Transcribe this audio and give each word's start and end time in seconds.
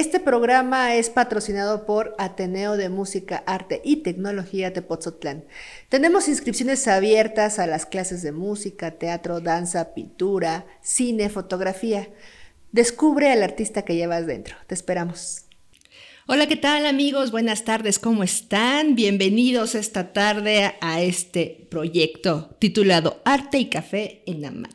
Este 0.00 0.18
programa 0.18 0.96
es 0.96 1.10
patrocinado 1.10 1.84
por 1.84 2.14
Ateneo 2.16 2.78
de 2.78 2.88
Música, 2.88 3.44
Arte 3.44 3.82
y 3.84 3.96
Tecnología 3.96 4.70
de 4.70 4.80
Pozotlán. 4.80 5.44
Tenemos 5.90 6.26
inscripciones 6.26 6.88
abiertas 6.88 7.58
a 7.58 7.66
las 7.66 7.84
clases 7.84 8.22
de 8.22 8.32
música, 8.32 8.92
teatro, 8.92 9.40
danza, 9.40 9.92
pintura, 9.92 10.64
cine, 10.80 11.28
fotografía. 11.28 12.08
Descubre 12.72 13.30
al 13.30 13.42
artista 13.42 13.82
que 13.82 13.94
llevas 13.94 14.26
dentro. 14.26 14.56
Te 14.66 14.74
esperamos. 14.74 15.42
Hola, 16.26 16.48
¿qué 16.48 16.56
tal 16.56 16.86
amigos? 16.86 17.30
Buenas 17.30 17.64
tardes, 17.64 17.98
¿cómo 17.98 18.22
están? 18.22 18.94
Bienvenidos 18.94 19.74
esta 19.74 20.14
tarde 20.14 20.76
a 20.80 21.02
este 21.02 21.66
proyecto 21.70 22.56
titulado 22.58 23.20
Arte 23.26 23.58
y 23.58 23.68
Café 23.68 24.22
en 24.24 24.46
Amat. 24.46 24.72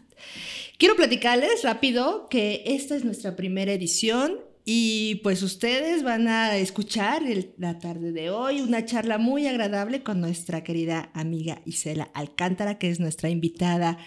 Quiero 0.78 0.96
platicarles 0.96 1.64
rápido 1.64 2.28
que 2.30 2.62
esta 2.68 2.96
es 2.96 3.04
nuestra 3.04 3.36
primera 3.36 3.74
edición 3.74 4.46
y 4.68 5.16
pues 5.24 5.44
ustedes 5.44 6.02
van 6.02 6.28
a 6.28 6.58
escuchar 6.58 7.22
la 7.58 7.78
tarde 7.78 8.12
de 8.12 8.32
hoy 8.32 8.62
una 8.62 8.84
charla 8.84 9.20
muy 9.20 9.46
agradable 9.46 10.02
con 10.02 10.20
nuestra 10.20 10.64
querida 10.64 11.12
amiga 11.14 11.62
Isela 11.66 12.10
Alcántara, 12.16 12.80
que 12.80 12.90
es 12.90 13.00
nuestra 13.00 13.30
invitada 13.30 14.00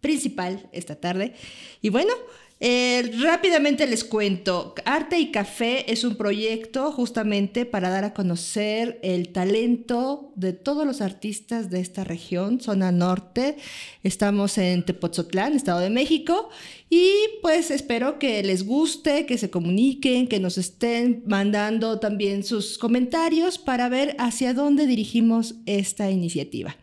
principal 0.00 0.68
esta 0.72 0.96
tarde. 0.96 1.34
Y 1.82 1.90
bueno, 1.90 2.12
eh, 2.58 3.12
rápidamente 3.22 3.86
les 3.86 4.02
cuento, 4.02 4.74
Arte 4.86 5.18
y 5.18 5.30
Café 5.30 5.92
es 5.92 6.04
un 6.04 6.16
proyecto 6.16 6.90
justamente 6.90 7.66
para 7.66 7.90
dar 7.90 8.04
a 8.04 8.14
conocer 8.14 8.98
el 9.02 9.28
talento 9.28 10.32
de 10.36 10.54
todos 10.54 10.86
los 10.86 11.02
artistas 11.02 11.68
de 11.68 11.80
esta 11.80 12.04
región, 12.04 12.60
zona 12.60 12.92
norte. 12.92 13.56
Estamos 14.02 14.56
en 14.56 14.84
Tepoztlán, 14.84 15.54
Estado 15.54 15.80
de 15.80 15.90
México, 15.90 16.48
y 16.88 17.12
pues 17.42 17.70
espero 17.70 18.18
que 18.18 18.42
les 18.42 18.64
guste, 18.64 19.26
que 19.26 19.36
se 19.36 19.50
comuniquen, 19.50 20.26
que 20.26 20.40
nos 20.40 20.56
estén 20.56 21.24
mandando 21.26 22.00
también 22.00 22.42
sus 22.42 22.78
comentarios 22.78 23.58
para 23.58 23.88
ver 23.88 24.16
hacia 24.18 24.54
dónde 24.54 24.86
dirigimos 24.86 25.56
esta 25.66 26.10
iniciativa. 26.10 26.76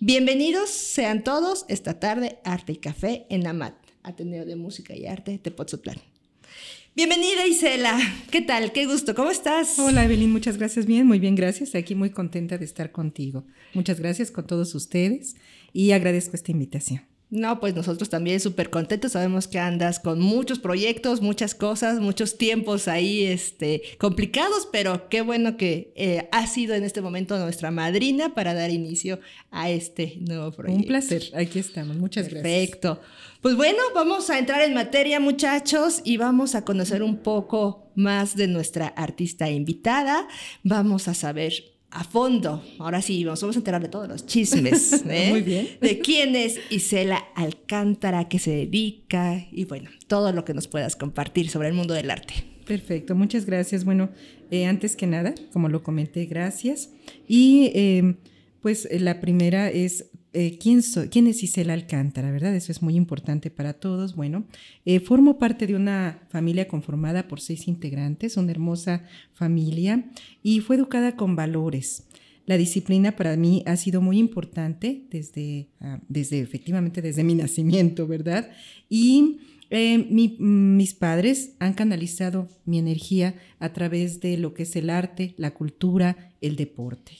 Bienvenidos 0.00 0.70
sean 0.70 1.22
todos 1.22 1.64
esta 1.68 2.00
tarde 2.00 2.40
Arte 2.42 2.72
y 2.72 2.76
Café 2.78 3.26
en 3.28 3.46
Amat. 3.46 3.81
Ateneo 4.02 4.44
de 4.44 4.56
Música 4.56 4.94
y 4.94 5.06
Arte 5.06 5.40
de 5.42 5.50
Pozotlán. 5.50 5.96
Bienvenida 6.94 7.46
Isela, 7.46 7.98
¿qué 8.30 8.42
tal? 8.42 8.72
Qué 8.72 8.84
gusto, 8.84 9.14
¿cómo 9.14 9.30
estás? 9.30 9.78
Hola 9.78 10.04
Evelyn, 10.04 10.30
muchas 10.30 10.58
gracias, 10.58 10.84
bien, 10.84 11.06
muy 11.06 11.18
bien, 11.18 11.34
gracias. 11.34 11.74
Aquí 11.74 11.94
muy 11.94 12.10
contenta 12.10 12.58
de 12.58 12.66
estar 12.66 12.92
contigo. 12.92 13.46
Muchas 13.72 13.98
gracias 13.98 14.30
con 14.30 14.46
todos 14.46 14.74
ustedes 14.74 15.36
y 15.72 15.92
agradezco 15.92 16.36
esta 16.36 16.50
invitación. 16.50 17.11
No, 17.32 17.60
pues 17.60 17.74
nosotros 17.74 18.10
también 18.10 18.40
súper 18.40 18.68
contentos. 18.68 19.12
Sabemos 19.12 19.48
que 19.48 19.58
andas 19.58 19.98
con 19.98 20.20
muchos 20.20 20.58
proyectos, 20.58 21.22
muchas 21.22 21.54
cosas, 21.54 21.98
muchos 21.98 22.36
tiempos 22.36 22.88
ahí 22.88 23.24
este, 23.24 23.80
complicados, 23.96 24.68
pero 24.70 25.08
qué 25.08 25.22
bueno 25.22 25.56
que 25.56 25.94
eh, 25.96 26.28
ha 26.30 26.46
sido 26.46 26.74
en 26.74 26.84
este 26.84 27.00
momento 27.00 27.38
nuestra 27.38 27.70
madrina 27.70 28.34
para 28.34 28.52
dar 28.52 28.70
inicio 28.70 29.18
a 29.50 29.70
este 29.70 30.18
nuevo 30.20 30.52
proyecto. 30.52 30.82
Un 30.82 30.86
placer, 30.86 31.22
aquí 31.34 31.58
estamos. 31.58 31.96
Muchas 31.96 32.28
gracias. 32.28 32.42
Perfecto. 32.42 33.00
Pues 33.40 33.56
bueno, 33.56 33.78
vamos 33.94 34.28
a 34.28 34.38
entrar 34.38 34.60
en 34.60 34.74
materia, 34.74 35.18
muchachos, 35.18 36.02
y 36.04 36.18
vamos 36.18 36.54
a 36.54 36.66
conocer 36.66 37.02
un 37.02 37.16
poco 37.16 37.90
más 37.94 38.36
de 38.36 38.46
nuestra 38.46 38.88
artista 38.88 39.48
invitada. 39.48 40.28
Vamos 40.64 41.08
a 41.08 41.14
saber 41.14 41.71
a 41.92 42.04
fondo. 42.04 42.62
Ahora 42.78 43.02
sí, 43.02 43.24
vamos, 43.24 43.42
a 43.42 43.46
enterar 43.58 43.82
de 43.82 43.88
todos 43.88 44.08
los 44.08 44.26
chismes. 44.26 45.04
¿eh? 45.08 45.28
Muy 45.30 45.42
bien. 45.42 45.68
De 45.80 45.98
quién 45.98 46.34
es 46.34 46.58
Isela 46.70 47.18
Alcántara, 47.34 48.28
qué 48.28 48.38
se 48.38 48.50
dedica 48.50 49.46
y 49.52 49.64
bueno, 49.66 49.90
todo 50.06 50.32
lo 50.32 50.44
que 50.44 50.54
nos 50.54 50.68
puedas 50.68 50.96
compartir 50.96 51.50
sobre 51.50 51.68
el 51.68 51.74
mundo 51.74 51.94
del 51.94 52.10
arte. 52.10 52.34
Perfecto, 52.66 53.14
muchas 53.14 53.44
gracias. 53.44 53.84
Bueno, 53.84 54.10
eh, 54.50 54.66
antes 54.66 54.96
que 54.96 55.06
nada, 55.06 55.34
como 55.52 55.68
lo 55.68 55.82
comenté, 55.82 56.24
gracias. 56.26 56.90
Y 57.28 57.70
eh, 57.74 58.14
pues 58.60 58.88
la 58.90 59.20
primera 59.20 59.70
es 59.70 60.06
eh, 60.32 60.58
¿quién? 60.58 60.82
¿quién 61.10 61.26
es 61.26 61.42
Isela 61.42 61.74
Alcántara? 61.74 62.30
¿Verdad? 62.30 62.54
Eso 62.54 62.72
es 62.72 62.82
muy 62.82 62.96
importante 62.96 63.50
para 63.50 63.74
todos. 63.74 64.14
Bueno, 64.14 64.44
eh, 64.84 65.00
formo 65.00 65.38
parte 65.38 65.66
de 65.66 65.74
una 65.74 66.22
familia 66.30 66.68
conformada 66.68 67.28
por 67.28 67.40
seis 67.40 67.68
integrantes, 67.68 68.36
una 68.36 68.50
hermosa 68.50 69.04
familia, 69.32 70.04
y 70.42 70.60
fue 70.60 70.76
educada 70.76 71.16
con 71.16 71.36
valores. 71.36 72.04
La 72.46 72.56
disciplina 72.56 73.14
para 73.14 73.36
mí 73.36 73.62
ha 73.66 73.76
sido 73.76 74.00
muy 74.00 74.18
importante 74.18 75.04
desde, 75.10 75.68
ah, 75.80 76.00
desde 76.08 76.40
efectivamente 76.40 77.02
desde 77.02 77.24
mi 77.24 77.34
nacimiento, 77.34 78.06
¿verdad? 78.06 78.50
Y 78.88 79.38
eh, 79.70 79.98
mis 79.98 80.92
padres 80.94 81.54
han 81.58 81.72
canalizado 81.72 82.48
mi 82.66 82.78
energía 82.78 83.34
a 83.58 83.72
través 83.72 84.20
de 84.20 84.36
lo 84.36 84.54
que 84.54 84.64
es 84.64 84.76
el 84.76 84.90
arte, 84.90 85.34
la 85.38 85.52
cultura, 85.54 86.32
el 86.40 86.56
deporte. 86.56 87.12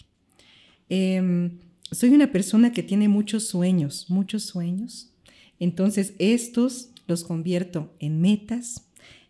Em, 0.91 1.53
soy 1.93 2.11
una 2.11 2.33
persona 2.33 2.73
que 2.73 2.83
tiene 2.83 3.09
muchos 3.09 3.47
sueños, 3.47 4.07
muchos 4.09 4.45
sueños. 4.45 5.13
Entonces, 5.61 6.15
estos 6.19 6.91
los 7.07 7.25
convierto 7.25 7.95
en 8.01 8.21
metas 8.21 8.89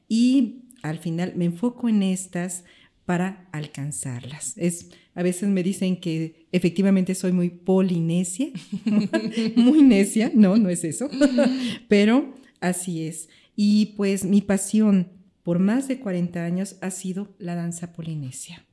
y 0.08 0.62
al 0.82 0.98
final 0.98 1.34
me 1.36 1.46
enfoco 1.46 1.88
en 1.88 2.02
estas 2.02 2.64
para 3.04 3.48
alcanzarlas. 3.52 4.54
Es, 4.56 4.90
a 5.14 5.22
veces 5.22 5.48
me 5.48 5.62
dicen 5.62 6.00
que 6.00 6.46
efectivamente 6.52 7.14
soy 7.14 7.32
muy 7.32 7.50
polinesia, 7.50 8.48
muy 9.56 9.82
necia, 9.82 10.30
no, 10.34 10.56
no 10.56 10.68
es 10.68 10.84
eso, 10.84 11.10
pero 11.88 12.34
así 12.60 13.02
es. 13.02 13.28
Y 13.56 13.86
pues 13.96 14.24
mi 14.24 14.40
pasión 14.40 15.08
por 15.42 15.58
más 15.58 15.88
de 15.88 15.98
40 15.98 16.44
años 16.44 16.76
ha 16.80 16.90
sido 16.90 17.34
la 17.38 17.54
danza 17.56 17.92
polinesia. 17.92 18.64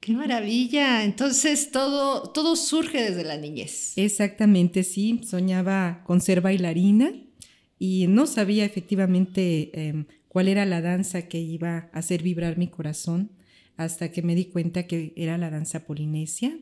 Qué 0.00 0.12
maravilla. 0.12 1.04
Entonces 1.04 1.70
todo, 1.70 2.30
todo 2.30 2.56
surge 2.56 3.02
desde 3.02 3.24
la 3.24 3.36
niñez. 3.36 3.92
Exactamente, 3.96 4.82
sí. 4.84 5.20
Soñaba 5.24 6.02
con 6.04 6.20
ser 6.20 6.40
bailarina 6.40 7.12
y 7.78 8.06
no 8.08 8.26
sabía 8.26 8.64
efectivamente 8.64 9.88
em, 9.88 10.06
cuál 10.28 10.48
era 10.48 10.66
la 10.66 10.80
danza 10.80 11.28
que 11.28 11.40
iba 11.40 11.90
a 11.92 11.98
hacer 11.98 12.22
vibrar 12.22 12.58
mi 12.58 12.68
corazón 12.68 13.32
hasta 13.76 14.10
que 14.10 14.22
me 14.22 14.34
di 14.34 14.46
cuenta 14.46 14.86
que 14.86 15.12
era 15.16 15.38
la 15.38 15.50
danza 15.50 15.84
polinesia. 15.84 16.56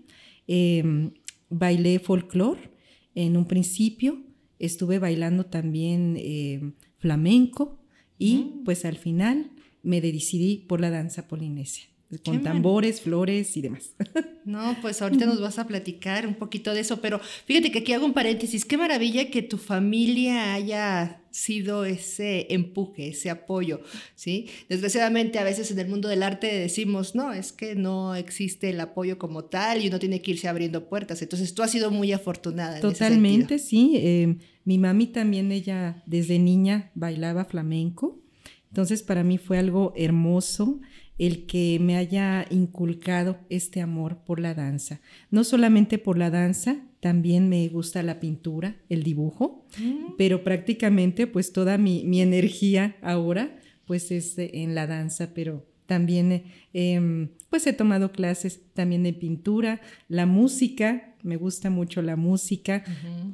Em, 0.47 1.13
bailé 1.49 1.99
folclore 1.99 2.71
en 3.15 3.37
un 3.37 3.47
principio, 3.47 4.23
estuve 4.59 4.99
bailando 4.99 5.47
también 5.47 6.17
em, 6.19 6.75
flamenco 6.99 7.83
y 8.19 8.37
mm. 8.37 8.65
pues 8.65 8.85
al 8.85 8.97
final 8.97 9.51
me 9.83 10.01
decidí 10.01 10.65
por 10.69 10.81
la 10.81 10.91
danza 10.91 11.29
polinesia 11.29 11.96
con 12.25 12.43
tambores, 12.43 13.01
flores 13.01 13.57
y 13.57 13.63
demás. 13.63 13.93
No, 14.47 14.77
pues 14.81 15.03
ahorita 15.03 15.27
nos 15.27 15.41
vas 15.41 15.59
a 15.59 15.67
platicar 15.67 16.25
un 16.25 16.37
poquito 16.37 16.73
de 16.73 16.79
eso, 16.79 17.01
pero 17.01 17.21
fíjate 17.47 17.73
que 17.73 17.81
aquí 17.81 17.93
hago 17.93 18.07
un 18.07 18.13
paréntesis, 18.13 18.65
qué 18.65 18.79
maravilla 18.79 19.29
que 19.29 19.43
tu 19.43 19.59
familia 19.59 20.55
haya 20.55 21.21
sido 21.33 21.85
ese 21.85 22.47
empuje, 22.51 23.09
ese 23.09 23.29
apoyo, 23.29 23.81
¿sí? 24.15 24.47
Desgraciadamente 24.69 25.41
a 25.41 25.45
veces 25.45 25.73
en 25.73 25.81
el 25.81 25.89
mundo 25.89 26.09
del 26.09 26.23
arte 26.23 26.47
decimos, 26.47 27.17
no, 27.17 27.33
es 27.33 27.51
que 27.51 27.75
no 27.75 28.15
existe 28.15 28.71
el 28.71 28.81
apoyo 28.81 29.19
como 29.19 29.47
tal 29.47 29.83
y 29.83 29.89
uno 29.89 29.99
tiene 29.99 30.23
que 30.23 30.31
irse 30.31 30.47
abriendo 30.47 30.89
puertas, 30.89 31.21
entonces 31.23 31.53
tú 31.53 31.65
has 31.65 31.73
sido 31.73 31.91
muy 31.91 32.13
afortunada. 32.13 32.79
Totalmente, 32.79 33.59
sí. 33.59 33.95
Eh, 33.97 34.37
mi 34.65 34.79
mami 34.79 35.09
también, 35.09 35.51
ella 35.51 36.05
desde 36.07 36.39
niña 36.39 36.93
bailaba 36.95 37.47
flamenco, 37.47 38.23
entonces 38.69 39.03
para 39.03 39.25
mí 39.25 39.39
fue 39.39 39.59
algo 39.59 39.93
hermoso 39.97 40.81
el 41.19 41.47
que 41.47 41.79
me 41.81 41.97
haya 41.97 42.47
inculcado 42.51 43.39
este 43.49 43.81
amor 43.81 44.19
por 44.25 44.41
la 44.41 44.55
danza. 44.55 45.01
No 45.31 45.45
solamente 45.45 45.99
por 45.99 46.19
la 46.19 46.31
danza, 46.31 46.77
también 47.01 47.49
me 47.49 47.67
gusta 47.69 48.03
la 48.03 48.21
pintura, 48.21 48.77
el 48.89 49.03
dibujo, 49.03 49.65
mm. 49.79 50.15
pero 50.19 50.45
prácticamente 50.45 51.27
pues 51.27 51.53
toda 51.53 51.79
mi, 51.79 52.21
energía 52.21 52.97
ahora 53.03 53.59
pues 53.87 54.11
es 54.11 54.35
en 54.37 54.75
la 54.75 54.87
danza, 54.87 55.33
pero 55.33 55.65
también 55.87 56.43
em, 56.73 57.29
pues 57.49 57.67
he 57.67 57.73
tomado 57.73 58.11
clases 58.11 58.61
también 58.75 59.05
de 59.05 59.13
pintura, 59.13 59.81
la 60.09 60.27
música, 60.27 61.15
me 61.23 61.37
gusta 61.37 61.71
mucho 61.71 62.03
la 62.03 62.17
música, 62.17 62.83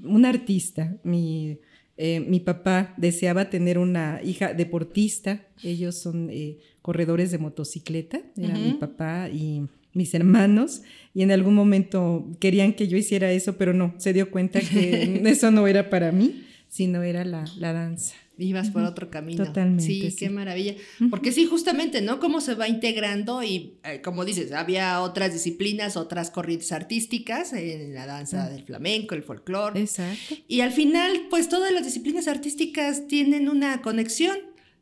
un 0.05 0.27
artista, 0.27 0.99
mi 1.03 1.59
eh, 1.99 2.21
mi 2.21 2.41
papá 2.41 2.95
deseaba 2.97 3.51
tener 3.51 3.79
una 3.79 4.21
hija 4.25 4.55
deportista, 4.55 5.47
ellos 5.63 5.97
son 5.97 6.31
eh, 6.31 6.59
corredores 6.83 7.31
de 7.31 7.39
motocicleta, 7.39 8.21
era 8.37 8.55
mi 8.55 8.75
papá 8.75 9.29
y 9.31 9.63
mis 9.95 10.15
hermanos, 10.15 10.83
y 11.15 11.23
en 11.23 11.31
algún 11.31 11.55
momento 11.55 12.29
querían 12.41 12.73
que 12.75 12.89
yo 12.89 12.97
hiciera 12.97 13.31
eso, 13.33 13.57
pero 13.57 13.73
no, 13.73 13.95
se 13.99 14.13
dio 14.13 14.31
cuenta 14.31 14.61
que 14.61 15.23
eso 15.27 15.51
no 15.51 15.67
era 15.67 15.91
para 15.91 16.13
mí, 16.13 16.45
sino 16.69 17.03
era 17.03 17.25
la 17.25 17.73
danza 17.73 18.15
ibas 18.39 18.71
por 18.71 18.83
otro 18.83 19.11
camino. 19.11 19.45
Totalmente. 19.45 19.85
Sí, 19.85 20.15
qué 20.19 20.31
maravilla. 20.31 20.75
Porque 21.11 21.33
sí, 21.33 21.47
justamente, 21.47 22.01
¿no? 22.01 22.19
Cómo 22.19 22.41
se 22.41 22.55
va 22.55 22.69
integrando 22.69 23.43
y, 23.43 23.79
eh, 23.85 24.01
como 24.03 24.25
dices, 24.25 24.53
había 24.53 25.01
otras 25.01 25.33
disciplinas, 25.33 25.97
otras 25.97 26.31
corrientes 26.31 26.73
artísticas, 26.73 27.53
en 27.53 27.95
la 27.95 28.07
danza 28.07 28.49
del 28.49 28.65
flamenco, 28.65 29.15
el 29.15 29.23
folclore. 29.23 29.81
Exacto. 29.81 30.35
Y 30.49 30.61
al 30.61 30.73
final, 30.73 31.27
pues 31.31 31.49
todas 31.49 31.73
las 31.73 31.85
disciplinas 31.85 32.29
artísticas 32.29 33.07
tienen 33.07 33.49
una 33.49 33.83
conexión, 33.83 34.37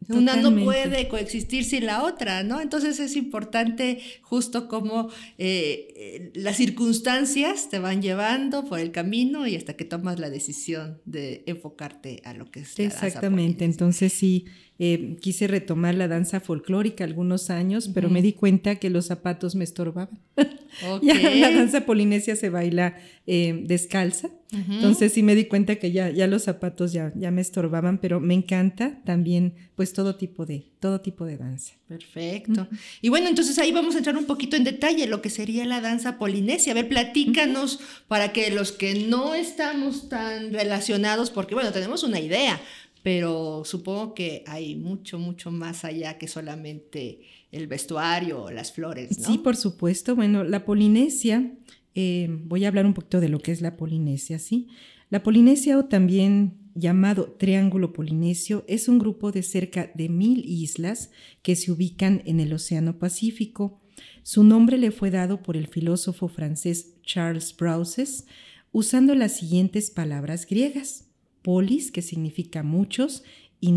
Una 0.08 0.36
no 0.36 0.54
puede 0.64 1.08
coexistir 1.08 1.64
sin 1.64 1.86
la 1.86 2.02
otra, 2.04 2.42
¿no? 2.42 2.60
Entonces 2.60 2.98
es 3.00 3.16
importante 3.16 4.00
justo 4.22 4.66
como 4.66 5.10
eh, 5.38 5.88
eh, 5.96 6.32
las 6.34 6.56
circunstancias 6.56 7.68
te 7.68 7.78
van 7.78 8.00
llevando 8.00 8.64
por 8.64 8.80
el 8.80 8.92
camino 8.92 9.46
y 9.46 9.56
hasta 9.56 9.74
que 9.74 9.84
tomas 9.84 10.18
la 10.18 10.30
decisión 10.30 11.00
de 11.04 11.44
enfocarte 11.46 12.22
a 12.24 12.34
lo 12.34 12.50
que 12.50 12.60
es 12.60 12.78
la 12.78 12.86
Exactamente, 12.86 13.64
entonces 13.64 14.12
sí, 14.12 14.46
eh, 14.82 15.18
quise 15.20 15.46
retomar 15.46 15.94
la 15.94 16.08
danza 16.08 16.40
folclórica 16.40 17.04
algunos 17.04 17.50
años, 17.50 17.90
pero 17.92 18.08
me 18.08 18.22
di 18.22 18.32
cuenta 18.32 18.76
que 18.76 18.88
los 18.88 19.08
zapatos 19.08 19.54
me 19.54 19.62
estorbaban. 19.62 20.18
la 21.02 21.50
danza 21.50 21.84
polinesia 21.84 22.34
se 22.34 22.48
baila 22.48 22.96
eh, 23.26 23.62
descalza, 23.66 24.30
entonces 24.50 25.12
sí 25.12 25.22
me 25.22 25.34
di 25.34 25.44
cuenta 25.44 25.76
que 25.76 25.92
ya, 25.92 26.08
ya 26.08 26.26
los 26.26 26.44
zapatos 26.44 26.94
ya, 26.94 27.12
ya 27.14 27.30
me 27.30 27.42
estorbaban, 27.42 27.98
pero 27.98 28.20
me 28.20 28.32
encanta 28.32 29.02
también 29.04 29.52
pues 29.76 29.92
todo 29.92 30.16
tipo 30.16 30.46
de, 30.46 30.72
todo 30.80 31.02
tipo 31.02 31.26
de 31.26 31.36
danza. 31.36 31.74
Perfecto. 31.86 32.66
Y 33.02 33.10
bueno, 33.10 33.28
entonces 33.28 33.58
ahí 33.58 33.72
vamos 33.72 33.94
a 33.96 33.98
entrar 33.98 34.16
un 34.16 34.24
poquito 34.24 34.56
en 34.56 34.64
detalle 34.64 35.06
lo 35.06 35.20
que 35.20 35.28
sería 35.28 35.66
la 35.66 35.82
danza 35.82 36.18
polinesia. 36.18 36.72
A 36.72 36.74
ver, 36.74 36.88
platícanos 36.88 37.80
para 38.08 38.32
que 38.32 38.50
los 38.50 38.72
que 38.72 38.94
no 39.06 39.34
estamos 39.34 40.08
tan 40.08 40.54
relacionados, 40.54 41.30
porque 41.30 41.54
bueno, 41.54 41.70
tenemos 41.70 42.02
una 42.02 42.18
idea, 42.18 42.58
pero 43.02 43.62
supongo 43.64 44.14
que 44.14 44.44
hay 44.46 44.76
mucho, 44.76 45.18
mucho 45.18 45.50
más 45.50 45.84
allá 45.84 46.18
que 46.18 46.28
solamente 46.28 47.20
el 47.50 47.66
vestuario 47.66 48.44
o 48.44 48.50
las 48.50 48.72
flores. 48.72 49.18
¿no? 49.18 49.26
Sí, 49.26 49.38
por 49.38 49.56
supuesto. 49.56 50.14
Bueno, 50.14 50.44
la 50.44 50.64
Polinesia, 50.64 51.52
eh, 51.94 52.28
voy 52.44 52.64
a 52.64 52.68
hablar 52.68 52.86
un 52.86 52.94
poquito 52.94 53.20
de 53.20 53.28
lo 53.28 53.38
que 53.38 53.52
es 53.52 53.62
la 53.62 53.76
Polinesia, 53.76 54.38
¿sí? 54.38 54.68
La 55.08 55.22
Polinesia 55.22 55.78
o 55.78 55.86
también 55.86 56.58
llamado 56.74 57.32
Triángulo 57.32 57.92
Polinesio 57.92 58.64
es 58.68 58.88
un 58.88 58.98
grupo 58.98 59.32
de 59.32 59.42
cerca 59.42 59.90
de 59.94 60.08
mil 60.08 60.44
islas 60.44 61.10
que 61.42 61.56
se 61.56 61.72
ubican 61.72 62.22
en 62.26 62.38
el 62.38 62.52
Océano 62.52 62.98
Pacífico. 62.98 63.80
Su 64.22 64.44
nombre 64.44 64.78
le 64.78 64.92
fue 64.92 65.10
dado 65.10 65.42
por 65.42 65.56
el 65.56 65.66
filósofo 65.66 66.28
francés 66.28 66.94
Charles 67.02 67.56
Brauses 67.56 68.26
usando 68.70 69.16
las 69.16 69.36
siguientes 69.36 69.90
palabras 69.90 70.46
griegas 70.46 71.09
polis, 71.42 71.90
que 71.90 72.02
significa 72.02 72.62
muchos, 72.62 73.24
y 73.60 73.72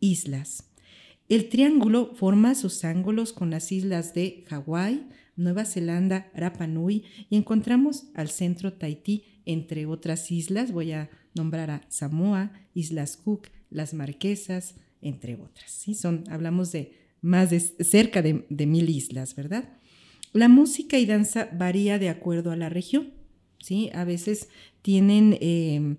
islas. 0.00 0.64
El 1.28 1.48
triángulo 1.48 2.12
forma 2.14 2.54
sus 2.54 2.84
ángulos 2.84 3.32
con 3.32 3.50
las 3.50 3.70
islas 3.70 4.14
de 4.14 4.44
Hawái, 4.48 5.06
Nueva 5.36 5.64
Zelanda, 5.64 6.30
Rapa 6.34 6.66
Nui 6.66 7.04
y 7.30 7.36
encontramos 7.36 8.06
al 8.14 8.28
centro 8.28 8.72
Tahití, 8.72 9.24
entre 9.46 9.86
otras 9.86 10.30
islas. 10.30 10.72
Voy 10.72 10.92
a 10.92 11.08
nombrar 11.34 11.70
a 11.70 11.82
Samoa, 11.88 12.52
Islas 12.74 13.16
Cook, 13.16 13.48
las 13.70 13.94
Marquesas, 13.94 14.74
entre 15.00 15.36
otras. 15.36 15.70
¿sí? 15.70 15.94
Son, 15.94 16.24
hablamos 16.30 16.72
de 16.72 16.92
más 17.22 17.50
de 17.50 17.60
cerca 17.60 18.22
de, 18.22 18.66
mil 18.66 18.90
islas, 18.90 19.34
¿verdad? 19.34 19.78
La 20.32 20.48
música 20.48 20.98
y 20.98 21.06
danza 21.06 21.48
varía 21.52 21.98
de 21.98 22.08
acuerdo 22.08 22.50
a 22.50 22.56
la 22.56 22.68
región. 22.68 23.12
¿sí? 23.58 23.90
A 23.94 24.04
veces 24.04 24.48
tienen 24.82 25.38
eh, 25.40 25.96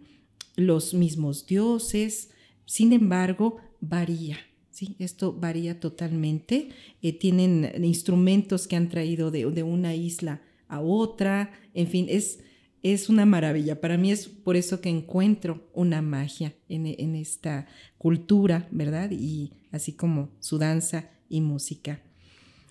los 0.55 0.93
mismos 0.93 1.45
dioses, 1.45 2.31
sin 2.65 2.93
embargo, 2.93 3.57
varía. 3.79 4.37
¿sí? 4.71 4.95
Esto 4.99 5.33
varía 5.33 5.79
totalmente. 5.79 6.69
Eh, 7.01 7.13
tienen 7.13 7.71
instrumentos 7.83 8.67
que 8.67 8.75
han 8.75 8.89
traído 8.89 9.31
de, 9.31 9.45
una 9.63 9.95
isla 9.95 10.41
a 10.67 10.79
otra, 10.79 11.51
en 11.73 11.87
fin, 11.87 12.05
es, 12.09 12.39
es 12.81 13.09
una 13.09 13.25
maravilla. 13.25 13.81
Para 13.81 13.97
mí 13.97 14.11
es 14.11 14.27
por 14.27 14.55
eso 14.55 14.81
que 14.81 14.89
encuentro 14.89 15.69
una 15.73 16.01
magia 16.01 16.55
en, 16.69 17.15
esta 17.15 17.67
cultura, 17.97 18.67
¿verdad? 18.71 19.11
Y 19.11 19.51
así 19.71 19.93
como 19.93 20.29
su 20.39 20.57
danza 20.57 21.09
y 21.29 21.41
música. 21.41 22.01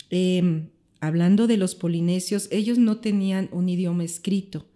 Em, 0.08 0.70
hablando 1.00 1.46
de 1.46 1.56
los 1.56 1.74
polinesios, 1.74 2.48
ellos 2.50 2.78
no 2.78 2.98
tenían 2.98 3.48
un 3.52 3.68
idioma 3.68 4.04
escrito, 4.04 4.66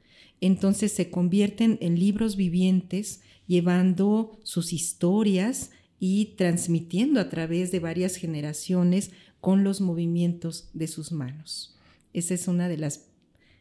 entonces 0.41 0.93
se 0.93 1.11
convierten 1.11 1.79
en 1.81 1.99
libros 1.99 2.37
vivientes 2.37 3.21
llevando 3.47 4.39
sus 4.43 4.73
historias 4.73 5.71
y 5.99 6.35
transmitiendo 6.37 7.21
a 7.21 7.29
través 7.29 7.71
de 7.71 7.81
varias 7.81 8.17
generaciones 8.17 9.11
con 9.41 9.65
los 9.65 9.81
movimientos 9.81 10.71
de 10.73 10.87
sus 10.87 11.13
manos. 11.13 11.79
Esa 12.13 12.35
es 12.35 12.49
una 12.49 12.69
de 12.69 12.79
las 12.79 13.07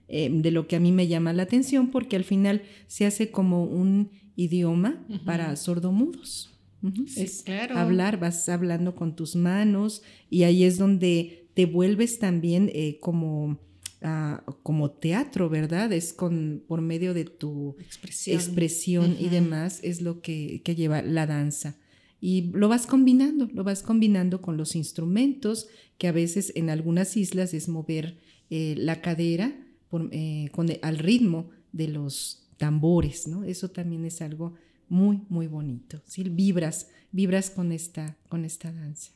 eh, 0.10 0.30
de 0.32 0.52
lo 0.52 0.68
que 0.68 0.76
a 0.76 0.80
mí 0.80 0.92
me 0.92 1.08
llama 1.08 1.34
la 1.34 1.44
atención 1.44 1.90
porque 1.90 2.16
al 2.16 2.24
final 2.24 2.64
se 2.88 3.06
hace 3.06 3.32
como 3.32 3.64
un 3.64 4.12
idioma 4.36 5.06
para 5.26 5.56
sordomudos. 5.56 6.60
es 7.16 7.46
hablar, 7.74 8.20
vas 8.20 8.50
hablando 8.50 8.96
con 8.96 9.16
tus 9.16 9.36
manos 9.36 10.04
y 10.30 10.44
ahí 10.44 10.66
es 10.66 10.78
donde 10.78 11.48
te 11.54 11.66
vuelves 11.66 12.20
también 12.20 12.70
eh, 12.74 13.00
como 13.00 13.60
como 14.64 14.92
teatro, 14.92 15.50
¿verdad? 15.50 15.92
Es 15.94 16.14
con, 16.14 16.64
por 16.68 16.82
medio 16.82 17.14
de 17.14 17.26
tu 17.26 17.78
expresión, 18.26 19.16
y 19.20 19.30
demás, 19.30 19.80
es 19.84 20.02
lo 20.02 20.22
que, 20.22 20.62
lleva 20.76 21.02
la 21.02 21.26
danza. 21.26 21.78
Y 22.20 22.52
lo 22.54 22.70
vas 22.70 22.86
combinando, 22.86 23.50
lo 23.54 23.64
vas 23.64 23.82
combinando 23.82 24.42
con 24.42 24.58
los 24.58 24.76
instrumentos, 24.76 25.68
que 25.98 26.08
a 26.08 26.12
veces 26.12 26.52
en 26.56 26.70
algunas 26.70 27.16
islas 27.18 27.54
es 27.54 27.70
mover 27.70 28.18
eh, 28.50 28.76
la 28.78 29.02
cadera 29.02 29.58
eh, 30.12 30.50
con, 30.52 30.70
al 30.82 30.98
ritmo 30.98 31.50
de 31.72 31.88
los 31.88 32.50
tambores, 32.58 33.28
¿no? 33.28 33.44
Eso 33.44 33.72
también 33.72 34.06
es 34.06 34.22
algo 34.22 34.54
muy, 34.90 35.22
muy 35.30 35.48
bonito. 35.48 36.02
¿sí? 36.06 36.24
Vibras, 36.24 36.90
vibras 37.12 37.50
con 37.50 37.72
esta, 37.72 38.18
con 38.30 38.46
esta 38.46 38.72
danza. 38.72 39.12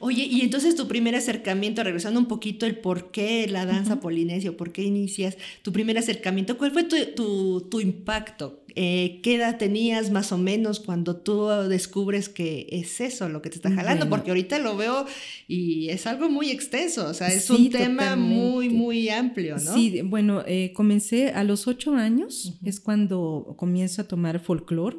Oye, 0.00 0.24
y 0.24 0.40
entonces 0.40 0.74
tu 0.74 0.88
primer 0.88 1.14
acercamiento, 1.14 1.84
regresando 1.84 2.18
un 2.18 2.26
poquito 2.26 2.66
el 2.66 2.78
por 2.78 3.12
qué 3.12 3.46
la 3.46 3.64
danza 3.64 4.00
polinesio, 4.00 4.56
por 4.56 4.72
qué 4.72 4.82
inicias 4.82 5.36
tu 5.62 5.72
primer 5.72 5.98
acercamiento, 5.98 6.58
¿cuál 6.58 6.72
fue 6.72 6.82
tu, 6.84 7.80
impacto? 7.80 8.64
Eh, 8.74 9.20
¿Qué 9.22 9.36
edad 9.36 9.58
tenías 9.58 10.10
más 10.10 10.32
o 10.32 10.38
menos 10.38 10.80
cuando 10.80 11.16
tú 11.16 11.46
descubres 11.68 12.28
que 12.28 12.66
es 12.72 13.00
eso 13.00 13.28
lo 13.28 13.40
que 13.40 13.50
te 13.50 13.56
está 13.56 13.70
jalando? 13.70 14.08
Porque 14.08 14.30
ahorita 14.30 14.58
lo 14.58 14.76
veo 14.76 15.06
y 15.46 15.90
es 15.90 16.08
algo 16.08 16.28
muy 16.28 16.50
extenso, 16.50 17.06
o 17.06 17.14
sea, 17.14 17.28
es 17.28 17.48
un 17.48 17.70
tema 17.70 18.16
muy, 18.16 18.68
muy 18.68 19.10
amplio, 19.10 19.58
¿no? 19.58 19.74
Sí, 19.74 20.00
bueno, 20.02 20.42
eh, 20.46 20.72
comencé 20.74 21.28
a 21.30 21.44
los 21.44 21.68
ocho 21.68 21.94
años, 21.94 22.58
es 22.64 22.80
cuando 22.80 23.54
comienzo 23.56 24.02
a 24.02 24.08
tomar 24.08 24.40
folclore 24.40 24.96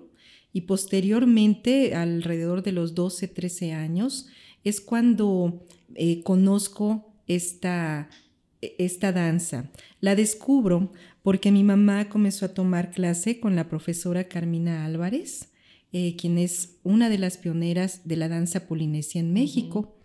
y 0.54 0.62
posteriormente, 0.62 1.96
alrededor 1.96 2.62
de 2.64 2.72
los 2.72 2.94
12, 2.94 3.28
13 3.28 3.74
años, 3.74 4.28
es 4.64 4.82
cuando 4.82 5.66
eh, 5.96 6.22
conozco 6.24 7.14
esta, 7.28 8.10
esta 8.62 9.12
danza. 9.12 9.70
La 10.00 10.16
descubro 10.16 10.92
porque 11.22 11.52
mi 11.52 11.64
mamá 11.64 12.10
comenzó 12.10 12.46
a 12.46 12.54
tomar 12.54 12.92
clase 12.92 13.40
con 13.40 13.56
la 13.56 13.70
profesora 13.70 14.28
Carmina 14.28 14.86
Álvarez, 14.86 15.50
eh, 15.94 16.16
quien 16.18 16.38
es 16.38 16.78
una 16.84 17.10
de 17.10 17.18
las 17.18 17.38
pioneras 17.38 18.02
de 18.06 18.18
la 18.18 18.28
danza 18.28 18.68
polinesia 18.68 19.22
en 19.22 19.32
México. 19.32 19.96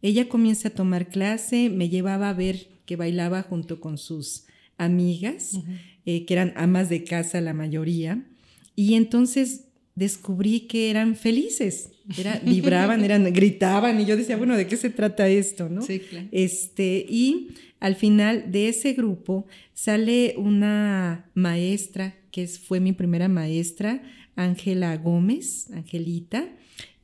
Ella 0.00 0.28
comienza 0.28 0.68
a 0.68 0.74
tomar 0.74 1.08
clase, 1.08 1.68
me 1.68 1.88
llevaba 1.88 2.30
a 2.30 2.34
ver 2.34 2.68
que 2.86 2.96
bailaba 2.96 3.42
junto 3.42 3.80
con 3.80 3.98
sus 3.98 4.46
amigas, 4.78 5.60
eh, 6.06 6.24
que 6.24 6.34
eran 6.34 6.52
amas 6.56 6.88
de 6.88 7.04
casa 7.04 7.40
la 7.40 7.54
mayoría, 7.54 8.26
y 8.74 8.94
entonces 8.94 9.66
descubrí 9.94 10.60
que 10.60 10.90
eran 10.90 11.16
felices, 11.16 11.90
era, 12.18 12.40
vibraban, 12.44 13.04
eran, 13.04 13.24
gritaban 13.32 14.00
y 14.00 14.06
yo 14.06 14.16
decía, 14.16 14.36
bueno, 14.36 14.56
¿de 14.56 14.66
qué 14.66 14.76
se 14.76 14.90
trata 14.90 15.28
esto? 15.28 15.68
¿no? 15.68 15.82
Sí, 15.82 16.00
claro. 16.00 16.28
Este, 16.32 17.04
y 17.08 17.48
al 17.80 17.96
final 17.96 18.50
de 18.50 18.68
ese 18.68 18.92
grupo 18.92 19.46
sale 19.74 20.34
una 20.36 21.30
maestra, 21.34 22.16
que 22.30 22.46
fue 22.46 22.80
mi 22.80 22.92
primera 22.92 23.28
maestra, 23.28 24.02
Ángela 24.36 24.96
Gómez, 24.96 25.70
Angelita. 25.72 26.48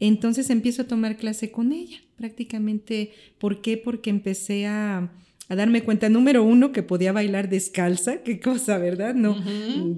Entonces 0.01 0.51
empiezo 0.51 0.83
a 0.83 0.87
tomar 0.87 1.17
clase 1.17 1.51
con 1.51 1.73
ella, 1.73 1.99
prácticamente. 2.17 3.13
¿Por 3.39 3.61
qué? 3.61 3.77
Porque 3.77 4.11
empecé 4.11 4.67
a 4.67 5.13
a 5.49 5.57
darme 5.57 5.83
cuenta, 5.83 6.09
número 6.09 6.43
uno, 6.43 6.73
que 6.73 6.83
podía 6.83 7.13
bailar 7.13 7.49
descalza, 7.49 8.23
qué 8.23 8.39
cosa, 8.39 8.77
¿verdad? 8.79 9.15
No, 9.15 9.37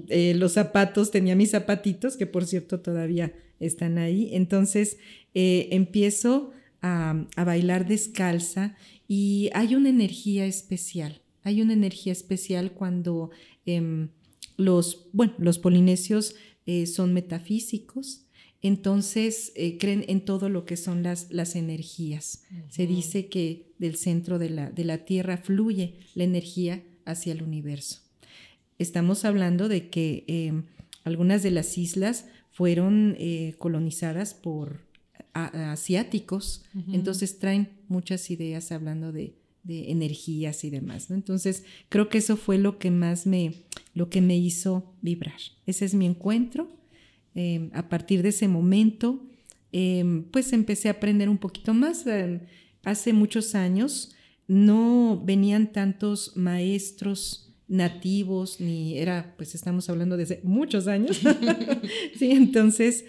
eh, 0.07 0.33
los 0.35 0.53
zapatos, 0.53 1.11
tenía 1.11 1.35
mis 1.35 1.51
zapatitos, 1.51 2.15
que 2.15 2.25
por 2.25 2.45
cierto 2.45 2.79
todavía 2.79 3.33
están 3.59 3.97
ahí. 3.97 4.29
Entonces 4.33 4.97
eh, 5.33 5.67
empiezo 5.71 6.51
a, 6.81 7.27
bailar 7.37 7.87
descalza 7.87 8.75
y 9.07 9.49
hay 9.53 9.75
una 9.75 9.89
energía 9.89 10.45
especial, 10.45 11.21
hay 11.43 11.61
una 11.61 11.73
energía 11.73 12.13
especial 12.13 12.71
cuando 12.71 13.31
em, 13.65 14.09
los, 14.57 15.09
bueno, 15.11 15.33
los 15.37 15.59
polinesios 15.59 16.35
eh, 16.65 16.85
son 16.87 17.13
metafísicos, 17.13 18.25
entonces 18.61 19.51
eh, 19.55 19.77
creen 19.77 20.05
en 20.07 20.21
todo 20.21 20.49
lo 20.49 20.65
que 20.65 20.77
son 20.77 21.03
las, 21.03 21.31
las 21.31 21.55
energías. 21.55 22.43
Se 22.69 22.85
dice 22.85 23.27
que 23.27 23.73
del 23.79 23.95
centro 23.95 24.37
de 24.37 24.49
la, 24.49 24.69
de 24.69 24.85
la 24.85 24.99
Tierra 24.99 25.37
fluye 25.37 25.95
la 26.13 26.23
energía 26.23 26.83
hacia 27.05 27.33
el 27.33 27.41
universo. 27.41 27.99
Estamos 28.77 29.25
hablando 29.25 29.67
de 29.67 29.89
que 29.89 30.23
em, 30.27 30.63
algunas 31.03 31.43
de 31.43 31.51
las 31.51 31.77
islas 31.77 32.25
fueron 32.51 33.15
eh, 33.19 33.55
colonizadas 33.57 34.33
por 34.33 34.81
asiáticos, 35.33 36.65
entonces 36.91 37.39
traen 37.39 37.69
muchas 37.87 38.29
ideas 38.31 38.71
hablando 38.71 39.11
de, 39.13 39.35
energías 39.63 40.63
y 40.63 40.71
demás, 40.71 41.09
¿no? 41.09 41.15
Entonces, 41.15 41.63
creo 41.87 42.09
que 42.09 42.17
eso 42.17 42.35
fue 42.35 42.57
lo 42.57 42.79
que 42.79 42.89
más 42.89 43.27
me, 43.27 43.53
lo 43.93 44.09
que 44.09 44.19
me 44.19 44.35
hizo 44.35 44.95
vibrar. 45.01 45.39
Ese 45.67 45.85
es 45.85 45.93
mi 45.93 46.07
encuentro. 46.07 46.67
Em, 47.33 47.69
a 47.73 47.87
partir 47.87 48.21
de 48.23 48.29
ese 48.29 48.47
momento, 48.47 49.25
em, 49.71 50.23
pues 50.23 50.53
empecé 50.53 50.89
a 50.89 50.93
aprender 50.93 51.29
un 51.29 51.37
poquito 51.37 51.73
más. 51.73 52.05
Em, 52.07 52.41
hace 52.83 53.13
muchos 53.13 53.55
años 53.55 54.13
no 54.47 55.21
venían 55.23 55.71
tantos 55.71 56.35
maestros 56.35 57.53
nativos, 57.67 58.59
ni 58.59 58.97
era, 58.97 59.33
pues 59.37 59.55
estamos 59.55 59.89
hablando 59.89 60.17
de 60.17 60.23
hace 60.23 60.41
muchos 60.43 60.87
años. 60.87 61.21
sí, 62.17 62.31
entonces 62.31 63.05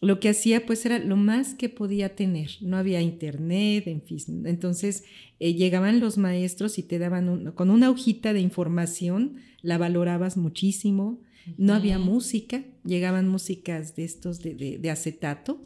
lo 0.00 0.20
que 0.20 0.28
hacía 0.28 0.66
pues 0.66 0.84
era 0.86 0.98
lo 0.98 1.16
más 1.16 1.54
que 1.54 1.68
podía 1.68 2.14
tener. 2.14 2.50
No 2.60 2.76
había 2.76 3.00
internet, 3.00 3.86
en 3.86 4.02
fin. 4.02 4.44
Entonces 4.46 5.04
eh, 5.40 5.54
llegaban 5.54 6.00
los 6.00 6.18
maestros 6.18 6.78
y 6.78 6.82
te 6.82 6.98
daban 6.98 7.52
con 7.52 7.70
una 7.70 7.90
hojita 7.90 8.32
de 8.32 8.40
información, 8.40 9.36
la 9.62 9.78
valorabas 9.78 10.36
muchísimo. 10.36 11.20
No 11.58 11.74
había 11.74 11.98
música, 11.98 12.64
llegaban 12.84 13.28
músicas 13.28 13.94
de 13.96 14.04
estos 14.04 14.40
de, 14.42 14.90
acetato, 14.90 15.62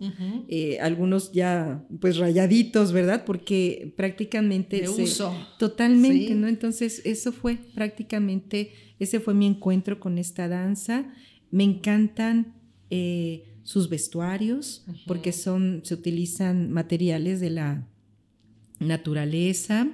eh, 0.48 0.78
algunos 0.80 1.32
ya 1.32 1.84
pues 2.00 2.16
rayaditos, 2.16 2.92
¿verdad? 2.92 3.24
Porque 3.24 3.92
prácticamente... 3.96 4.80
De 4.82 4.88
uso. 4.88 5.34
Totalmente, 5.58 6.34
¿no? 6.34 6.48
Entonces 6.48 7.02
eso 7.04 7.32
fue 7.32 7.58
prácticamente, 7.74 8.72
ese 8.98 9.20
fue 9.20 9.34
mi 9.34 9.46
encuentro 9.46 10.00
con 10.00 10.18
esta 10.18 10.48
danza. 10.48 11.12
Me 11.50 11.64
encantan... 11.64 12.54
Eh, 12.90 13.46
sus 13.62 13.88
vestuarios, 13.88 14.84
porque 15.06 15.30
son, 15.30 15.82
se 15.84 15.94
utilizan 15.94 16.72
materiales 16.72 17.38
de 17.38 17.50
la 17.50 17.86
naturaleza, 18.80 19.88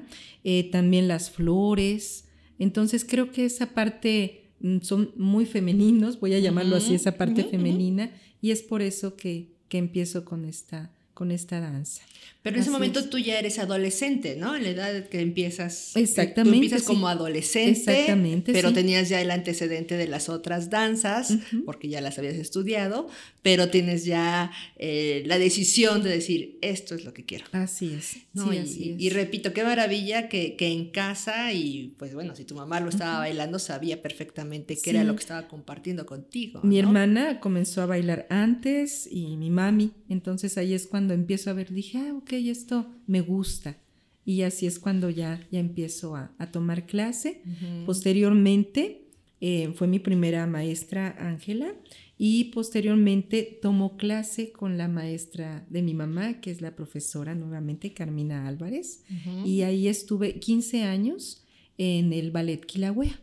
eh, 0.45 0.71
también 0.71 1.09
las 1.09 1.31
flores. 1.31 2.29
Entonces 2.59 3.05
creo 3.05 3.33
que 3.33 3.45
esa 3.45 3.75
parte 3.75 4.46
son 4.83 5.13
muy 5.17 5.47
femeninos, 5.47 6.21
voy 6.21 6.35
a 6.35 6.39
llamarlo 6.39 6.77
así, 6.77 6.95
esa 6.95 7.13
parte 7.13 7.45
femenina, 7.45 8.11
y 8.41 8.51
es 8.51 8.63
por 8.63 8.83
eso 8.83 9.17
que, 9.17 9.57
que 9.69 9.79
empiezo 9.79 10.25
con 10.25 10.45
esta, 10.45 10.96
con 11.17 11.31
esta 11.31 11.61
danza. 11.61 12.03
Pero 12.43 12.57
en 12.57 12.63
ese 12.63 12.71
momento 12.71 13.09
tú 13.09 13.19
ya 13.19 13.41
eres 13.41 13.59
adolescente, 13.59 14.37
¿no? 14.37 14.55
En 14.55 14.63
la 14.63 14.69
edad 14.69 15.09
que 15.09 15.21
empiezas. 15.21 15.97
Exactamente. 15.97 16.51
Tú 16.51 16.55
empiezas 16.55 16.83
como 16.85 17.09
adolescente. 17.09 17.71
Exactamente. 17.71 18.53
Pero 18.53 18.73
tenías 18.73 19.09
ya 19.09 19.21
el 19.21 19.33
antecedente 19.33 19.97
de 19.97 20.07
las 20.07 20.29
otras 20.29 20.71
danzas, 20.71 21.35
porque 21.65 21.89
ya 21.89 22.01
las 22.01 22.19
habías 22.19 22.37
estudiado, 22.37 23.09
pero 23.43 23.69
tienes 23.69 24.05
ya 24.05 24.53
eh, 24.77 25.25
la 25.27 25.39
decisión 25.39 26.05
de 26.05 26.11
decir, 26.11 26.59
esto 26.61 26.95
es 26.95 27.05
lo 27.05 27.13
que 27.13 27.25
quiero. 27.25 27.47
Así 27.51 27.95
es. 27.95 28.05
sí, 28.05 28.25
y, 28.35 28.59
así 28.59 28.91
es. 28.91 29.01
y, 29.01 29.11
repito, 29.11 29.53
qué 29.53 29.65
maravilla 29.65 30.29
que, 30.29 30.55
que, 30.55 30.69
en 30.69 30.91
casa, 30.91 31.53
y 31.53 31.95
pues 31.99 32.15
bueno, 32.15 32.37
si 32.37 32.45
tu 32.45 32.55
mamá 32.55 32.79
lo 32.79 32.91
estaba 32.91 33.19
bailando, 33.19 33.59
sabía 33.59 34.03
perfectamente 34.03 34.79
qué 34.81 34.91
era 34.91 35.03
lo 35.03 35.17
que 35.17 35.21
estaba 35.21 35.49
compartiendo 35.49 36.07
contigo. 36.07 36.61
Mi 36.63 36.79
hermana 36.79 37.41
comenzó 37.41 37.83
a 37.83 37.87
bailar 37.87 38.27
antes 38.31 39.09
y 39.11 39.37
mi 39.37 39.51
mami, 39.51 39.93
entonces 40.09 40.59
ahí 40.59 40.75
es 40.75 40.87
cuando 40.87 41.06
empiezo 41.15 41.51
a 41.51 41.55
ver, 41.55 41.73
dije, 41.73 41.99
ah, 41.99 42.15
ok, 42.15 42.33
esto 42.33 42.87
me 43.07 43.21
gusta. 43.21 43.77
Y 44.25 44.43
así 44.43 44.67
es 44.67 44.79
cuando 44.79 45.09
ya, 45.09 45.41
ya 45.53 45.61
empiezo 45.61 46.17
a, 46.17 46.31
tomar 46.51 46.87
clase. 46.87 47.43
Posteriormente 47.87 49.03
eh, 49.41 49.73
fue 49.75 49.87
mi 49.87 50.01
primera 50.01 50.47
maestra 50.47 51.15
Ángela 51.19 51.73
y 52.19 52.45
posteriormente 52.45 53.59
tomó 53.61 53.97
clase 53.97 54.51
con 54.51 54.79
la 54.79 54.89
maestra 54.89 55.67
de 55.69 55.83
mi 55.83 55.95
mamá, 55.95 56.41
que 56.41 56.51
es 56.51 56.61
la 56.61 56.75
profesora 56.75 57.35
nuevamente, 57.35 57.93
Carmina 57.93 58.49
Álvarez. 58.49 59.05
Y 59.45 59.63
ahí 59.63 59.87
estuve 59.87 60.41
15 60.41 60.85
años 60.85 61.45
en 61.79 62.13
el 62.13 62.31
ballet 62.31 62.65
Kilauea. 62.65 63.21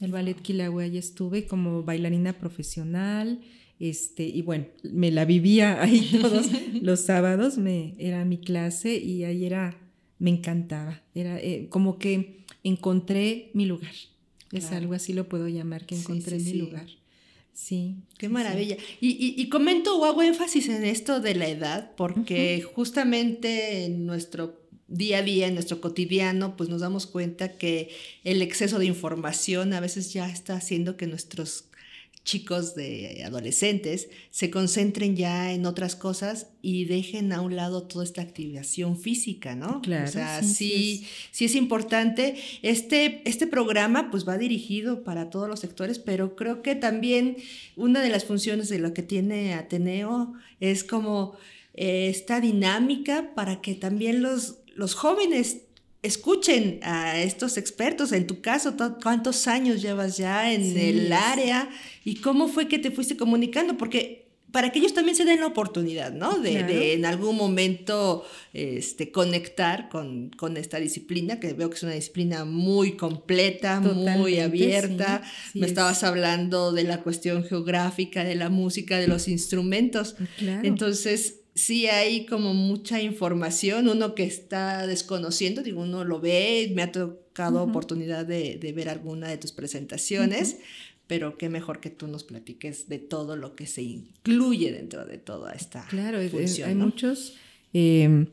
El 0.00 0.10
ballet 0.10 0.40
Kilauea 0.40 0.86
y 0.86 0.98
estuve 0.98 1.46
como 1.46 1.82
bailarina 1.82 2.32
profesional, 2.32 3.40
este, 3.82 4.22
y 4.22 4.42
bueno, 4.42 4.66
me 4.84 5.10
la 5.10 5.24
vivía 5.24 5.82
ahí 5.82 6.08
todos 6.20 6.46
los 6.82 7.00
sábados, 7.00 7.58
me, 7.58 7.94
era 7.98 8.24
mi 8.24 8.38
clase 8.38 8.96
y 8.96 9.24
ahí 9.24 9.44
era, 9.44 9.76
me 10.20 10.30
encantaba. 10.30 11.02
Era 11.14 11.40
eh, 11.40 11.66
como 11.68 11.98
que 11.98 12.44
encontré 12.62 13.50
mi 13.54 13.66
lugar. 13.66 13.92
Es 14.52 14.70
algo 14.70 14.92
así 14.92 15.14
lo 15.14 15.28
puedo 15.28 15.48
llamar, 15.48 15.86
que 15.86 15.96
encontré 15.96 16.38
mi 16.38 16.52
lugar. 16.52 16.86
Sí. 17.54 17.96
Qué 18.18 18.28
maravilla. 18.28 18.76
Y, 19.00 19.34
y, 19.36 19.48
comento 19.48 19.98
o 19.98 20.04
hago 20.04 20.22
énfasis 20.22 20.68
en 20.68 20.84
esto 20.84 21.20
de 21.20 21.34
la 21.34 21.48
edad, 21.48 21.92
porque 21.96 22.62
justamente 22.74 23.86
en 23.86 24.04
nuestro 24.04 24.60
día 24.88 25.18
a 25.18 25.22
día, 25.22 25.48
en 25.48 25.54
nuestro 25.54 25.80
cotidiano, 25.80 26.54
pues 26.56 26.68
nos 26.68 26.82
damos 26.82 27.06
cuenta 27.06 27.56
que 27.56 27.90
el 28.24 28.42
exceso 28.42 28.78
de 28.78 28.86
información 28.86 29.72
a 29.72 29.80
veces 29.80 30.12
ya 30.12 30.28
está 30.30 30.54
haciendo 30.54 30.98
que 30.98 31.06
nuestros 31.06 31.64
chicos 32.24 32.76
de 32.76 33.22
adolescentes 33.26 34.08
se 34.30 34.50
concentren 34.50 35.16
ya 35.16 35.52
en 35.52 35.66
otras 35.66 35.96
cosas 35.96 36.48
y 36.62 36.84
dejen 36.84 37.32
a 37.32 37.40
un 37.40 37.56
lado 37.56 37.82
toda 37.82 38.04
esta 38.04 38.22
activación 38.22 38.96
física, 38.96 39.56
¿no? 39.56 39.82
Claro. 39.82 40.08
O 40.08 40.12
sea, 40.12 40.42
sí, 40.42 41.04
sí, 41.32 41.46
es. 41.46 41.56
importante. 41.56 42.36
Este, 42.62 43.22
este 43.28 43.48
programa 43.48 44.10
pues 44.10 44.26
va 44.26 44.38
dirigido 44.38 45.02
para 45.02 45.30
todos 45.30 45.48
los 45.48 45.60
sectores, 45.60 45.98
pero 45.98 46.36
creo 46.36 46.62
que 46.62 46.76
también 46.76 47.36
una 47.76 48.00
de 48.00 48.10
las 48.10 48.24
funciones 48.24 48.68
de 48.68 48.78
lo 48.78 48.94
que 48.94 49.02
tiene 49.02 49.54
Ateneo 49.54 50.34
es 50.60 50.84
como 50.84 51.36
eh, 51.74 52.08
esta 52.08 52.40
dinámica 52.40 53.34
para 53.34 53.60
que 53.60 53.74
también 53.74 54.22
los, 54.22 54.58
los 54.76 54.94
jóvenes 54.94 55.62
escuchen 56.02 56.80
a 56.82 57.18
estos 57.20 57.56
expertos. 57.56 58.12
En 58.12 58.26
tu 58.26 58.40
caso, 58.40 58.74
¿cuántos 59.02 59.46
años 59.46 59.80
llevas 59.80 60.16
ya 60.16 60.52
en 60.52 60.76
el 60.76 61.12
área 61.12 61.68
y 62.04 62.16
cómo 62.16 62.48
fue 62.48 62.68
que 62.68 62.78
te 62.78 62.90
fuiste 62.90 63.16
comunicando? 63.16 63.76
Porque 63.78 64.22
para 64.52 64.70
que 64.70 64.80
ellos 64.80 64.92
también 64.92 65.16
se 65.16 65.24
den 65.24 65.40
la 65.40 65.46
oportunidad, 65.46 66.12
¿no? 66.12 66.38
De, 66.38 66.92
en 66.92 67.06
algún 67.06 67.36
momento 67.36 68.24
este, 68.52 69.10
conectar 69.10 69.88
con, 69.88 70.28
con, 70.36 70.58
esta 70.58 70.78
disciplina, 70.78 71.40
que 71.40 71.54
veo 71.54 71.70
que 71.70 71.76
es 71.76 71.82
una 71.82 71.92
disciplina 71.92 72.44
muy 72.44 72.98
completa, 72.98 73.80
muy 73.80 74.40
abierta. 74.40 75.22
Me 75.54 75.66
estabas 75.66 76.04
hablando 76.04 76.72
de 76.72 76.84
la 76.84 77.02
cuestión 77.02 77.44
geográfica, 77.44 78.24
de 78.24 78.34
la 78.34 78.50
música, 78.50 78.98
de 78.98 79.08
los 79.08 79.26
instrumentos. 79.26 80.16
Entonces, 80.62 81.41
sí 81.54 81.86
hay 81.86 82.26
como 82.26 82.54
mucha 82.54 83.00
información, 83.00 83.88
uno 83.88 84.14
que 84.14 84.24
está 84.24 84.86
desconociendo, 84.86 85.62
digo, 85.62 85.82
uno 85.82 86.04
lo 86.04 86.20
ve, 86.20 86.72
me 86.74 86.82
ha 86.82 86.92
tocado 86.92 87.62
oportunidad 87.62 88.26
de, 88.26 88.72
ver 88.74 88.88
alguna 88.88 89.28
de 89.28 89.38
tus 89.38 89.52
presentaciones, 89.52 90.58
pero 91.06 91.36
qué 91.36 91.48
mejor 91.48 91.80
que 91.80 91.90
tú 91.90 92.06
nos 92.06 92.24
platiques 92.24 92.88
de 92.88 92.98
todo 92.98 93.36
lo 93.36 93.54
que 93.54 93.66
se 93.66 93.82
incluye 93.82 94.72
dentro 94.72 95.04
de 95.04 95.18
toda 95.18 95.52
esta 95.52 95.86
claro, 95.86 96.18
función. 96.30 96.68
hay 96.68 96.74
muchos, 96.74 97.34
em, 97.72 98.26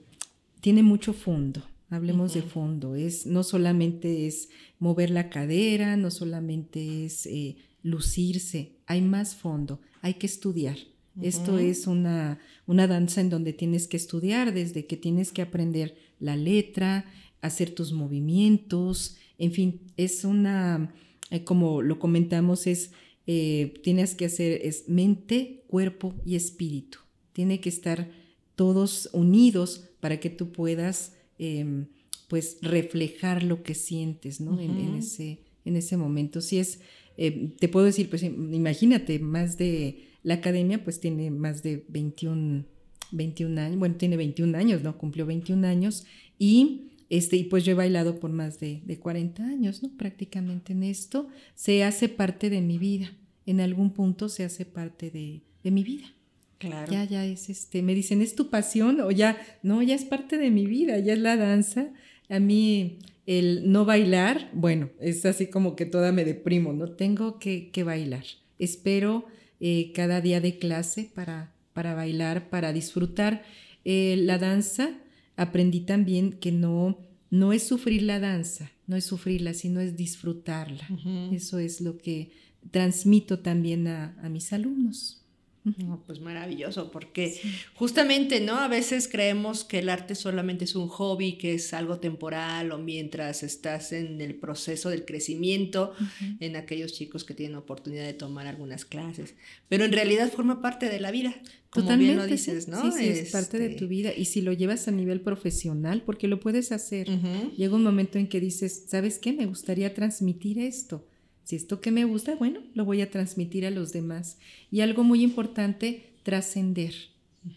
tiene 0.61 0.83
mucho 0.83 1.13
fondo. 1.13 1.63
Hablemos 1.91 2.35
de 2.35 2.43
fondo, 2.43 2.95
es, 2.95 3.25
no 3.25 3.41
solamente 3.41 4.27
es 4.27 4.49
mover 4.77 5.09
la 5.09 5.31
cadera, 5.31 5.97
no 5.97 6.11
solamente 6.11 7.05
es 7.05 7.25
eh, 7.25 7.57
lucirse, 7.81 8.73
hay 8.85 9.01
más 9.01 9.35
fondo, 9.35 9.81
hay 10.01 10.13
que 10.13 10.27
estudiar. 10.27 10.77
Esto 11.21 11.59
es 11.59 11.87
una, 11.87 12.39
una 12.65 12.87
danza 12.87 13.21
en 13.21 13.29
donde 13.29 13.53
tienes 13.53 13.87
que 13.87 13.97
estudiar, 13.97 14.53
desde 14.53 14.85
que 14.85 14.97
tienes 14.97 15.31
que 15.31 15.41
aprender 15.41 15.95
la 16.19 16.35
letra, 16.35 17.05
hacer 17.41 17.71
tus 17.71 17.93
movimientos, 17.93 19.17
en 19.39 19.53
fin, 19.53 19.81
es 19.97 20.25
una, 20.25 20.93
eh, 21.31 21.43
como 21.43 21.81
lo 21.81 21.97
comentamos, 21.97 22.67
es, 22.67 22.91
eh, 23.25 23.73
tienes 23.83 24.13
que 24.13 24.25
hacer, 24.25 24.61
es 24.63 24.89
mente, 24.89 25.63
cuerpo 25.67 26.13
y 26.25 26.35
espíritu. 26.35 26.99
Tiene 27.31 27.61
que 27.61 27.69
estar 27.69 28.11
todos 28.55 29.09
unidos 29.13 29.89
para 30.01 30.19
que 30.19 30.29
tú 30.29 30.51
puedas, 30.51 31.13
em, 31.37 31.87
pues, 32.27 32.57
reflejar 32.61 33.43
lo 33.43 33.63
que 33.63 33.75
sientes, 33.75 34.41
¿no? 34.41 34.59
en, 34.59 34.95
ese, 34.97 35.39
en 35.63 35.77
ese 35.77 35.95
momento. 35.95 36.41
Si 36.41 36.59
es, 36.59 36.81
eh, 37.17 37.53
te 37.57 37.69
puedo 37.69 37.85
decir, 37.85 38.09
pues, 38.09 38.23
imagínate, 38.23 39.19
más 39.19 39.57
de 39.57 40.08
la 40.23 40.35
academia 40.35 40.83
pues 40.83 40.99
tiene 40.99 41.31
más 41.31 41.63
de 41.63 41.85
21, 41.87 42.65
21 43.11 43.61
años, 43.61 43.79
bueno, 43.79 43.95
tiene 43.95 44.17
21 44.17 44.57
años, 44.57 44.83
¿no? 44.83 44.97
Cumplió 44.97 45.25
21 45.25 45.65
años 45.67 46.05
y, 46.37 46.91
este, 47.09 47.37
y 47.37 47.45
pues 47.45 47.63
yo 47.63 47.71
he 47.71 47.75
bailado 47.75 48.19
por 48.19 48.31
más 48.31 48.59
de, 48.59 48.81
de 48.85 48.99
40 48.99 49.43
años, 49.43 49.81
¿no? 49.83 49.89
Prácticamente 49.97 50.73
en 50.73 50.83
esto 50.83 51.27
se 51.55 51.83
hace 51.83 52.09
parte 52.09 52.49
de 52.49 52.61
mi 52.61 52.77
vida, 52.77 53.11
en 53.45 53.61
algún 53.61 53.91
punto 53.91 54.29
se 54.29 54.43
hace 54.43 54.65
parte 54.65 55.09
de, 55.09 55.41
de 55.63 55.71
mi 55.71 55.83
vida. 55.83 56.13
Claro. 56.59 56.91
Ya, 56.91 57.05
ya 57.05 57.25
es 57.25 57.49
este, 57.49 57.81
me 57.81 57.95
dicen, 57.95 58.21
¿es 58.21 58.35
tu 58.35 58.49
pasión? 58.49 58.99
O 58.99 59.11
ya, 59.11 59.37
no, 59.63 59.81
ya 59.81 59.95
es 59.95 60.03
parte 60.03 60.37
de 60.37 60.51
mi 60.51 60.65
vida, 60.65 60.99
ya 60.99 61.13
es 61.13 61.19
la 61.19 61.37
danza. 61.37 61.93
A 62.27 62.39
mí 62.39 62.99
el 63.25 63.71
no 63.71 63.85
bailar, 63.85 64.49
bueno, 64.53 64.89
es 64.99 65.25
así 65.25 65.47
como 65.47 65.77
que 65.77 65.85
toda 65.85 66.11
me 66.11 66.25
deprimo, 66.25 66.73
¿no? 66.73 66.91
Tengo 66.91 67.39
que, 67.39 67.69
que 67.71 67.83
bailar. 67.83 68.25
Espero 68.57 69.25
eh, 69.59 69.91
cada 69.93 70.21
día 70.21 70.41
de 70.41 70.57
clase 70.57 71.11
para, 71.13 71.53
para 71.73 71.95
bailar, 71.95 72.49
para 72.49 72.73
disfrutar. 72.73 73.43
Eh, 73.85 74.17
la 74.21 74.37
danza, 74.37 74.91
aprendí 75.35 75.81
también 75.81 76.33
que 76.33 76.51
no, 76.51 76.97
no 77.29 77.53
es 77.53 77.63
sufrir 77.67 78.03
la 78.03 78.19
danza, 78.19 78.71
no 78.87 78.95
es 78.95 79.05
sufrirla, 79.05 79.53
sino 79.53 79.79
es 79.79 79.95
disfrutarla. 79.95 80.87
Eso 81.31 81.59
es 81.59 81.81
lo 81.81 81.97
que 81.97 82.31
transmito 82.71 83.39
también 83.39 83.87
a, 83.87 84.17
a 84.21 84.29
mis 84.29 84.51
alumnos. 84.53 85.18
No, 85.63 86.01
pues 86.05 86.21
maravilloso, 86.21 86.89
porque 86.89 87.39
justamente, 87.75 88.39
¿no? 88.39 88.59
A 88.59 88.67
veces 88.67 89.09
creemos 89.09 89.63
que 89.65 89.79
el 89.79 89.89
arte 89.89 90.15
solamente 90.15 90.63
es 90.63 90.75
un 90.75 90.87
hobby, 90.87 91.37
que 91.37 91.55
es 91.55 91.73
algo 91.73 91.99
temporal 91.99 92.71
o 92.71 92.77
mientras 92.77 93.43
estás 93.43 93.91
en 93.91 94.21
el 94.21 94.35
proceso 94.35 94.89
del 94.89 95.05
crecimiento 95.05 95.93
en 96.39 96.55
aquellos 96.55 96.93
chicos 96.93 97.25
que 97.25 97.33
tienen 97.33 97.57
oportunidad 97.57 98.05
de 98.05 98.13
tomar 98.13 98.47
algunas 98.47 98.85
clases, 98.85 99.35
pero 99.67 99.83
en 99.83 99.91
realidad 99.91 100.31
forma 100.31 100.61
parte 100.61 100.89
de 100.89 100.99
la 100.99 101.11
vida. 101.11 101.35
Como 101.69 101.83
Totalmente, 101.83 102.13
bien 102.13 102.17
lo 102.17 102.25
dices, 102.25 102.67
¿no? 102.67 102.91
Sí, 102.91 103.07
es 103.07 103.31
parte 103.31 103.59
de 103.59 103.67
tu 103.69 103.73
este 103.73 103.85
vida 103.85 104.11
y 104.15 104.25
si 104.25 104.41
lo 104.41 104.53
llevas 104.53 104.87
a 104.87 104.91
nivel 104.91 105.21
profesional, 105.21 106.01
porque 106.03 106.27
lo 106.27 106.39
puedes 106.39 106.71
hacer, 106.71 107.07
llega 107.55 107.75
un 107.75 107.83
momento 107.83 108.17
en 108.17 108.27
que 108.27 108.39
dices, 108.39 108.85
¿sabes 108.87 109.19
qué? 109.19 109.33
Me 109.33 109.45
gustaría 109.45 109.93
transmitir 109.93 110.57
esto 110.57 111.08
si 111.49 111.55
esto 111.55 111.81
que 111.81 111.89
me 111.89 112.05
gusta, 112.05 112.35
bueno, 112.35 112.59
lo 112.75 112.85
voy 112.85 113.01
a 113.01 113.09
transmitir 113.09 113.65
a 113.65 113.71
los 113.71 113.91
demás. 113.91 114.37
Y 114.69 114.81
algo 114.81 115.03
muy 115.03 115.23
importante, 115.23 116.11
trascender. 116.21 116.93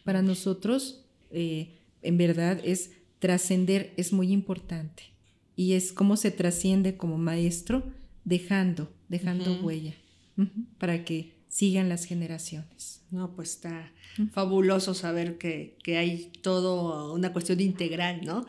Para 0.02 0.22
nosotros, 0.22 1.04
eh, 1.30 1.76
en 2.00 2.16
verdad, 2.16 2.58
es 2.64 2.92
trascender, 3.18 3.92
es 3.98 4.14
muy 4.14 4.32
importante. 4.32 5.02
Y 5.56 5.74
es 5.74 5.92
cómo 5.92 6.16
se 6.16 6.30
trasciende 6.30 6.96
como 6.96 7.18
maestro, 7.18 7.82
dejando, 8.24 8.90
dejando 9.10 9.60
huella, 9.60 9.92
para 10.78 11.04
que 11.04 11.34
sigan 11.48 11.90
las 11.90 12.06
generaciones. 12.06 13.02
No, 13.10 13.36
pues 13.36 13.50
está 13.50 13.92
fabuloso 14.32 14.94
saber 14.94 15.36
que, 15.36 15.76
que, 15.82 15.98
hay 15.98 16.30
todo 16.40 17.12
una 17.12 17.34
cuestión 17.34 17.60
integral, 17.60 18.22
¿no? 18.24 18.46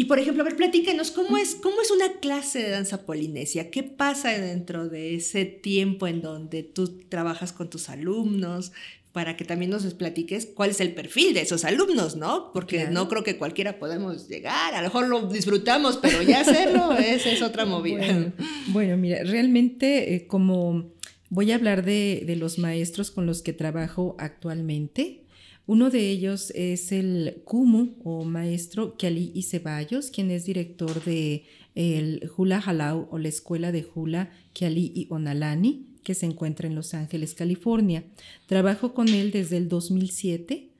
Y 0.00 0.06
por 0.06 0.18
ejemplo, 0.18 0.42
a 0.42 0.44
ver, 0.44 0.56
platícanos, 0.56 1.10
¿cómo 1.10 1.36
es, 1.36 1.54
¿cómo 1.56 1.82
es 1.82 1.90
una 1.90 2.10
clase 2.20 2.62
de 2.62 2.70
danza 2.70 3.04
polinesia? 3.04 3.70
¿Qué 3.70 3.82
pasa 3.82 4.30
dentro 4.30 4.88
de 4.88 5.14
ese 5.14 5.44
tiempo 5.44 6.06
en 6.06 6.22
donde 6.22 6.62
tú 6.62 7.02
trabajas 7.10 7.52
con 7.52 7.68
tus 7.68 7.90
alumnos? 7.90 8.72
Para 9.12 9.36
que 9.36 9.44
también 9.44 9.70
nos 9.70 9.84
platiques 9.92 10.46
cuál 10.46 10.70
es 10.70 10.80
el 10.80 10.94
perfil 10.94 11.34
de 11.34 11.42
esos 11.42 11.66
alumnos, 11.66 12.16
¿no? 12.16 12.50
Porque 12.54 12.86
no 12.86 13.10
creo 13.10 13.22
que 13.22 13.36
cualquiera 13.36 13.78
podemos 13.78 14.26
llegar, 14.26 14.74
a 14.74 14.78
lo 14.78 14.84
mejor 14.84 15.06
lo 15.06 15.26
disfrutamos, 15.26 15.98
pero 15.98 16.22
ya 16.22 16.40
hacerlo, 16.40 16.92
esa 16.98 17.30
es 17.30 17.42
otra 17.42 17.66
movida. 17.66 18.32
Bueno, 18.68 18.96
mira, 18.96 19.22
realmente 19.24 20.14
eh, 20.14 20.26
como 20.26 20.94
voy 21.28 21.52
a 21.52 21.56
hablar 21.56 21.84
de, 21.84 22.22
de 22.26 22.36
los 22.36 22.56
maestros 22.58 23.10
con 23.10 23.26
los 23.26 23.42
que 23.42 23.52
trabajo 23.52 24.16
actualmente, 24.18 25.24
uno 25.70 25.88
de 25.88 26.10
ellos 26.10 26.50
es 26.56 26.90
el 26.90 27.42
Kumu 27.44 27.90
o 28.02 28.24
maestro 28.24 28.96
Kiali 28.96 29.30
y 29.36 29.44
Ceballos, 29.44 30.10
quien 30.10 30.32
es 30.32 30.44
director 30.44 31.04
de 31.04 31.44
el 31.76 32.28
Hula 32.36 32.58
Halau 32.58 33.06
o 33.12 33.18
la 33.18 33.28
escuela 33.28 33.70
de 33.70 33.86
Hula 33.94 34.32
Kiali 34.52 34.90
y 34.92 35.06
Onalani, 35.10 35.86
que 36.02 36.14
se 36.14 36.26
encuentra 36.26 36.66
en 36.66 36.74
Los 36.74 36.92
Ángeles, 36.92 37.34
California. 37.34 38.02
Trabajo 38.46 38.94
con 38.94 39.10
él 39.10 39.30
desde 39.30 39.58
el 39.58 39.68
2007 39.68 40.70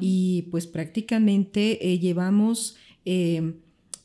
y 0.00 0.42
pues 0.50 0.66
prácticamente 0.66 1.92
eh, 1.92 2.00
llevamos, 2.00 2.74
em, 3.04 3.54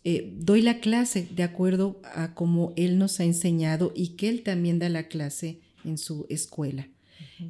eh, 0.04 0.32
doy 0.38 0.62
la 0.62 0.80
clase 0.80 1.28
de 1.36 1.42
acuerdo 1.42 2.00
a 2.14 2.36
como 2.36 2.72
él 2.76 3.00
nos 3.00 3.20
ha 3.20 3.24
enseñado 3.24 3.92
y 3.96 4.10
que 4.10 4.30
él 4.30 4.44
también 4.44 4.78
da 4.78 4.90
la 4.90 5.08
clase 5.08 5.58
en 5.84 5.98
su 5.98 6.28
escuela. 6.30 6.88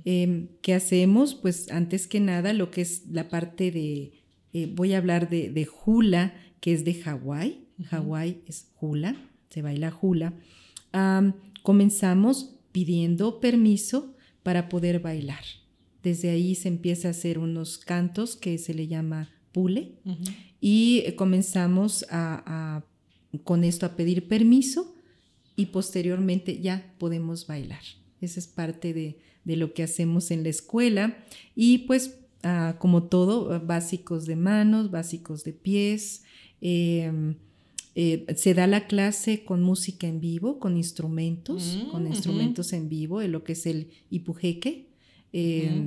Em, 0.04 0.48
¿Qué 0.62 0.74
hacemos? 0.74 1.36
Pues 1.36 1.72
antes 1.72 2.08
que 2.08 2.20
nada 2.20 2.54
lo 2.54 2.72
que 2.72 2.82
es 2.82 3.08
la 3.10 3.30
parte 3.30 3.72
de, 3.72 4.14
eh, 4.54 4.72
voy 4.74 4.94
a 4.94 4.98
hablar 4.98 5.30
de, 5.30 5.68
hula, 5.86 6.34
que 6.60 6.74
es 6.74 6.86
de 6.86 6.96
Hawái. 6.96 7.68
Hawái 7.86 8.42
es 8.48 8.72
hula, 8.80 9.16
se 9.50 9.62
baila 9.62 9.98
hula. 10.02 10.34
comenzamos 11.64 12.56
pidiendo 12.72 13.40
permiso 13.40 14.16
para 14.44 14.70
poder 14.70 15.00
bailar. 15.00 15.44
Desde 16.04 16.30
ahí 16.30 16.56
se 16.56 16.68
empieza 16.68 17.08
a 17.08 17.12
hacer 17.12 17.40
unos 17.40 17.80
cantos 17.80 18.36
que 18.36 18.58
se 18.58 18.74
le 18.74 18.88
llama 18.88 19.32
pule 19.52 19.94
y 20.62 21.12
comenzamos 21.14 22.06
a, 22.10 22.84
con 23.44 23.64
esto 23.64 23.86
a 23.86 23.96
pedir 23.96 24.28
permiso 24.28 24.94
y 25.56 25.68
posteriormente 25.68 26.60
ya 26.62 26.94
podemos 26.98 27.48
bailar. 27.48 27.82
Esa 28.22 28.40
es 28.40 28.48
parte 28.48 28.94
de, 28.94 29.18
de 29.46 29.56
lo 29.56 29.74
que 29.74 29.84
hacemos 29.84 30.32
en 30.32 30.44
la 30.44 30.50
escuela 30.50 31.18
y 31.56 31.80
pues 31.80 32.20
ah, 32.44 32.76
como 32.80 33.04
todo, 33.04 33.62
básicos 33.66 34.26
de 34.26 34.36
manos, 34.36 34.92
básicos 34.92 35.44
de 35.44 35.54
pies. 35.54 36.24
Em, 36.60 37.36
eh, 37.98 38.26
se 38.36 38.54
da 38.54 38.68
la 38.68 38.88
clase 38.88 39.46
con 39.46 39.64
música 39.64 40.08
en 40.08 40.20
vivo, 40.20 40.60
con 40.60 40.76
instrumentos, 40.76 41.86
con 41.92 42.04
mm, 42.04 42.08
instrumentos 42.08 42.74
en 42.74 42.90
vivo, 42.90 43.22
en 43.22 43.32
lo 43.32 43.44
que 43.44 43.54
es 43.54 43.66
el 43.66 43.92
ipujeque. 44.10 44.90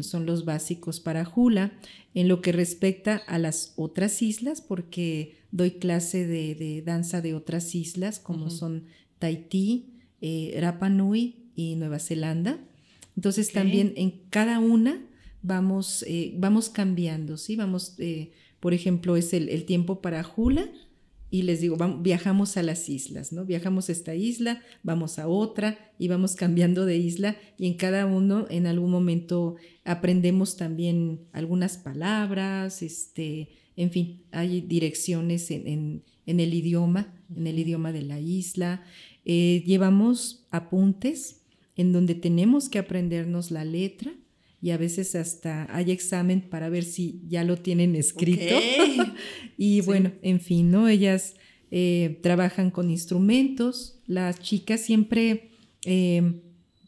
Son 0.00 0.26
los 0.26 0.44
básicos 0.44 1.00
para 1.00 1.30
Hula. 1.34 1.72
En 2.14 2.28
lo 2.28 2.42
que 2.42 2.52
respecta 2.52 3.16
a 3.16 3.38
las 3.38 3.72
otras 3.76 4.20
islas, 4.20 4.60
porque 4.60 5.38
doy 5.52 5.72
clase 5.72 6.26
de, 6.26 6.82
danza 6.84 7.20
de 7.22 7.34
otras 7.34 7.74
islas, 7.74 8.18
como 8.18 8.50
son 8.50 8.84
Tahití, 9.18 9.94
eh, 10.20 10.56
Rapa 10.60 10.88
Nui 10.88 11.50
y 11.54 11.76
Nueva 11.76 11.98
Zelanda. 11.98 12.58
Entonces 13.18 13.50
también 13.50 13.94
en 13.96 14.12
cada 14.30 14.60
una 14.60 15.04
vamos, 15.42 16.04
eh, 16.06 16.34
vamos 16.38 16.68
cambiando, 16.68 17.36
¿sí? 17.36 17.56
Vamos, 17.56 17.96
eh, 17.98 18.30
por 18.60 18.74
ejemplo, 18.74 19.16
es 19.16 19.34
el, 19.34 19.64
tiempo 19.64 20.00
para 20.00 20.24
Hula 20.24 20.70
y 21.28 21.42
les 21.42 21.60
digo, 21.60 21.76
vamos, 21.76 22.00
viajamos 22.04 22.56
a 22.56 22.62
las 22.62 22.88
islas, 22.88 23.32
¿no? 23.32 23.44
Viajamos 23.44 23.88
a 23.88 23.92
esta 23.92 24.14
isla, 24.14 24.62
vamos 24.84 25.18
a 25.18 25.26
otra 25.26 25.90
y 25.98 26.06
vamos 26.06 26.36
cambiando 26.36 26.86
de 26.86 26.96
isla 26.96 27.36
y 27.58 27.66
en 27.66 27.74
cada 27.74 28.06
uno 28.06 28.46
en 28.50 28.68
algún 28.68 28.92
momento 28.92 29.56
aprendemos 29.82 30.56
también 30.56 31.22
algunas 31.32 31.76
palabras, 31.76 32.82
este, 32.82 33.48
en 33.74 33.90
fin, 33.90 34.22
hay 34.30 34.60
direcciones 34.60 35.50
en, 35.50 36.04
el 36.24 36.54
idioma, 36.54 37.20
en 37.34 37.48
el 37.48 37.58
idioma 37.58 37.90
de 37.90 38.02
la 38.02 38.20
isla. 38.20 38.84
Eh, 39.24 39.64
llevamos 39.66 40.46
apuntes 40.52 41.37
en 41.78 41.92
donde 41.92 42.14
tenemos 42.14 42.68
que 42.68 42.78
aprendernos 42.78 43.50
la 43.50 43.64
letra 43.64 44.12
y 44.60 44.70
a 44.70 44.76
veces 44.76 45.14
hasta 45.14 45.74
hay 45.74 45.92
examen 45.92 46.42
para 46.42 46.68
ver 46.68 46.84
si 46.84 47.22
ya 47.28 47.44
lo 47.44 47.56
tienen 47.56 47.94
escrito. 47.94 48.56
y 49.56 49.80
bueno, 49.82 50.12
en 50.22 50.40
fin, 50.40 50.72
¿no? 50.72 50.88
Ellas 50.88 51.36
eh, 51.70 52.18
trabajan 52.22 52.72
con 52.72 52.90
instrumentos, 52.90 54.00
las 54.06 54.40
chicas 54.40 54.80
siempre, 54.80 55.50
em, 55.84 56.40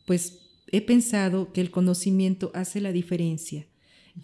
pues 0.07 0.41
he 0.73 0.81
pensado 0.81 1.53
que 1.53 1.61
el 1.61 1.71
conocimiento 1.71 2.51
hace 2.53 2.81
la 2.81 2.93
diferencia. 2.93 3.69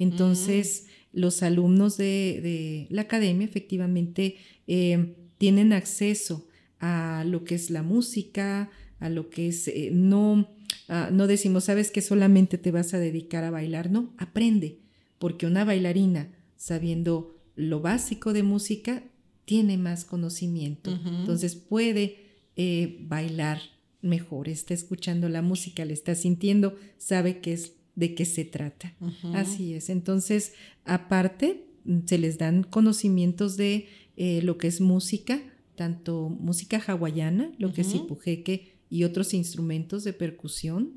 Entonces, 0.01 0.87
los 1.13 1.45
alumnos 1.45 1.97
de, 1.97 2.89
la 2.91 3.03
academia 3.03 3.47
efectivamente 3.47 4.37
em, 4.67 5.15
tienen 5.39 5.73
acceso 5.73 6.49
a 6.81 7.25
lo 7.25 7.45
que 7.45 7.55
es 7.55 7.71
la 7.71 7.85
música, 7.85 8.69
a 8.99 9.09
lo 9.09 9.31
que 9.31 9.49
es, 9.49 9.69
eh, 9.69 9.91
no, 9.93 10.56
Ah, 10.89 11.11
no 11.13 11.27
decimos, 11.27 11.65
sabes 11.65 11.91
que 11.91 12.03
solamente 12.03 12.59
te 12.59 12.71
vas 12.71 12.95
a 12.95 12.99
dedicar 12.99 13.45
a 13.45 13.51
bailar, 13.51 13.91
no, 13.91 14.15
aprende, 14.19 14.79
porque 15.19 15.47
una 15.47 15.65
bailarina, 15.65 16.33
sabiendo 16.57 17.37
lo 17.57 17.81
básico 17.81 18.33
de 18.33 18.43
música, 18.43 19.03
tiene 19.45 19.79
más 19.79 20.05
conocimiento, 20.05 20.91
entonces 20.91 21.55
puede 21.55 22.19
eh, 22.57 22.99
bailar 23.03 23.61
mejor, 24.03 24.49
está 24.49 24.75
escuchando 24.75 25.29
la 25.29 25.43
música, 25.43 25.85
le 25.85 25.93
está 25.93 26.15
sintiendo, 26.15 26.77
sabe 26.99 27.41
qué 27.41 27.53
es, 27.53 27.73
de 27.95 28.15
qué 28.15 28.25
se 28.25 28.45
trata. 28.45 28.95
Así 29.35 29.75
es, 29.75 29.89
entonces, 29.89 30.53
aparte, 30.85 31.67
se 32.07 32.19
les 32.19 32.39
dan 32.39 32.63
conocimientos 32.63 33.57
de 33.57 33.89
eh, 34.17 34.41
lo 34.43 34.59
que 34.59 34.69
es 34.69 34.81
música, 34.81 35.41
tanto 35.77 36.29
música 36.29 36.83
hawaiana, 36.85 37.53
lo 37.59 37.73
que 37.73 37.83
es 37.83 37.95
ipujeque, 37.95 38.76
y 38.91 39.05
otros 39.05 39.35
instrumentos 39.35 40.05
de 40.05 40.13
percusión, 40.13 40.93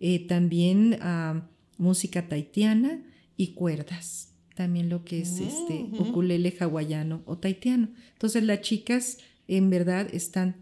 eh, 0.00 0.26
también 0.26 0.98
ah, 1.00 1.48
música 1.76 2.28
taitiana 2.28 3.02
y 3.36 3.48
cuerdas, 3.48 4.34
también 4.54 4.88
lo 4.88 5.04
que 5.04 5.20
es 5.20 5.38
este 5.40 5.86
ukulele 5.98 6.54
hawaiano 6.58 7.22
o 7.26 7.38
taitiano. 7.38 7.88
Entonces 8.14 8.42
las 8.42 8.60
chicas 8.60 9.18
en 9.48 9.70
verdad 9.70 10.06
están 10.12 10.56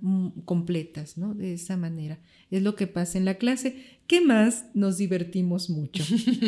completas, 0.44 1.18
¿no? 1.18 1.34
De 1.34 1.54
esa 1.54 1.76
manera. 1.76 2.20
Es 2.52 2.62
lo 2.62 2.76
que 2.76 2.86
pasa 2.86 3.18
en 3.18 3.24
la 3.24 3.34
clase. 3.34 3.74
¿Qué 4.06 4.20
más? 4.20 4.66
Nos 4.74 4.96
divertimos 4.96 5.68
mucho. 5.68 6.04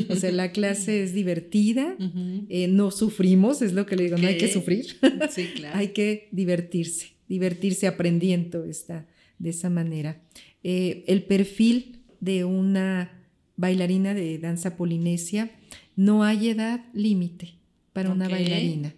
O 0.09 0.15
sea, 0.15 0.31
la 0.31 0.53
clase 0.53 1.03
es 1.03 1.13
divertida, 1.13 1.97
eh, 2.49 2.69
no 2.69 2.93
sufrimos, 2.93 3.61
es 3.61 3.73
lo 3.73 3.87
que 3.87 3.97
le 3.97 4.05
digo, 4.05 4.19
no 4.19 4.29
hay 4.29 4.39
que 4.39 4.53
sufrir. 4.53 4.87
Sí, 5.31 5.49
claro. 5.57 5.77
hay 5.77 5.89
que 5.89 6.29
divertirse, 6.31 7.09
divertirse 7.29 7.89
aprendiendo 7.89 8.65
esta, 8.65 9.09
de 9.39 9.51
esa 9.51 9.71
manera. 9.71 10.21
Eh, 10.63 11.05
el 11.07 11.23
perfil 11.25 12.01
de 12.21 12.45
una 12.45 13.11
bailarina 13.57 14.15
de 14.15 14.39
danza 14.39 14.77
polinesia, 14.77 15.51
no 15.97 16.23
hay 16.23 16.49
edad 16.49 16.85
límite 16.95 17.55
para 17.93 18.11
una 18.11 18.29
bailarina. 18.29 18.95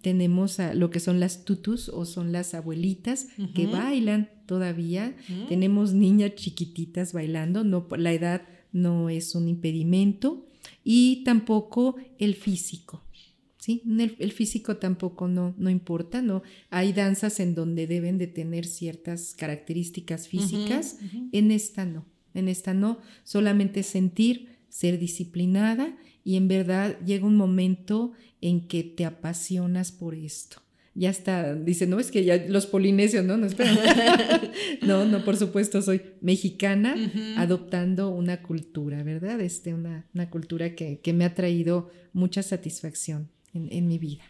Tenemos 0.00 0.60
a 0.60 0.74
lo 0.74 0.90
que 0.90 1.00
son 1.00 1.20
las 1.20 1.44
tutus 1.44 1.88
o 1.88 2.04
son 2.04 2.32
las 2.32 2.54
abuelitas 2.54 3.28
que 3.54 3.66
bailan 3.66 4.28
todavía. 4.46 5.16
Tenemos 5.48 5.92
niñas 5.92 6.34
chiquititas 6.34 7.12
bailando, 7.12 7.64
no, 7.64 7.86
la 7.96 8.12
edad 8.12 8.42
no 8.72 9.08
es 9.08 9.34
un 9.34 9.48
impedimento 9.48 10.46
y 10.82 11.22
tampoco 11.24 11.96
el 12.18 12.34
físico. 12.34 13.03
¿Sí? 13.64 13.82
El, 13.86 14.14
el 14.18 14.32
físico 14.32 14.76
tampoco 14.76 15.26
no, 15.26 15.54
no 15.56 15.70
importa, 15.70 16.20
¿no? 16.20 16.42
Hay 16.68 16.92
danzas 16.92 17.40
en 17.40 17.54
donde 17.54 17.86
deben 17.86 18.18
de 18.18 18.26
tener 18.26 18.66
ciertas 18.66 19.34
características 19.34 20.28
físicas, 20.28 20.98
en 21.32 21.50
esta 21.50 21.86
no, 21.86 22.04
en 22.34 22.48
esta 22.48 22.74
no, 22.74 22.98
solamente 23.22 23.82
sentir, 23.82 24.58
ser 24.68 24.98
disciplinada 24.98 25.96
y 26.24 26.36
en 26.36 26.46
verdad 26.46 26.98
llega 27.06 27.24
un 27.24 27.36
momento 27.36 28.12
en 28.42 28.68
que 28.68 28.84
te 28.84 29.06
apasionas 29.06 29.92
por 29.92 30.14
esto. 30.14 30.58
Ya 30.94 31.08
está, 31.08 31.54
dice, 31.54 31.86
no, 31.86 31.98
es 31.98 32.10
que 32.10 32.22
ya 32.22 32.36
los 32.46 32.66
polinesios, 32.66 33.24
no, 33.24 33.38
no, 33.38 33.46
espera. 33.46 33.72
no, 34.82 35.06
no, 35.06 35.24
por 35.24 35.38
supuesto, 35.38 35.80
soy 35.80 36.02
mexicana 36.20 36.94
adoptando 37.38 38.10
una 38.10 38.42
cultura, 38.42 39.02
¿verdad? 39.02 39.40
Este, 39.40 39.72
una, 39.72 40.06
una 40.12 40.28
cultura 40.28 40.74
que, 40.74 41.00
que 41.00 41.14
me 41.14 41.24
ha 41.24 41.34
traído 41.34 41.90
mucha 42.12 42.42
satisfacción 42.42 43.30
en, 43.54 43.72
en 43.72 43.86
mi 43.88 43.98
vida. 43.98 44.24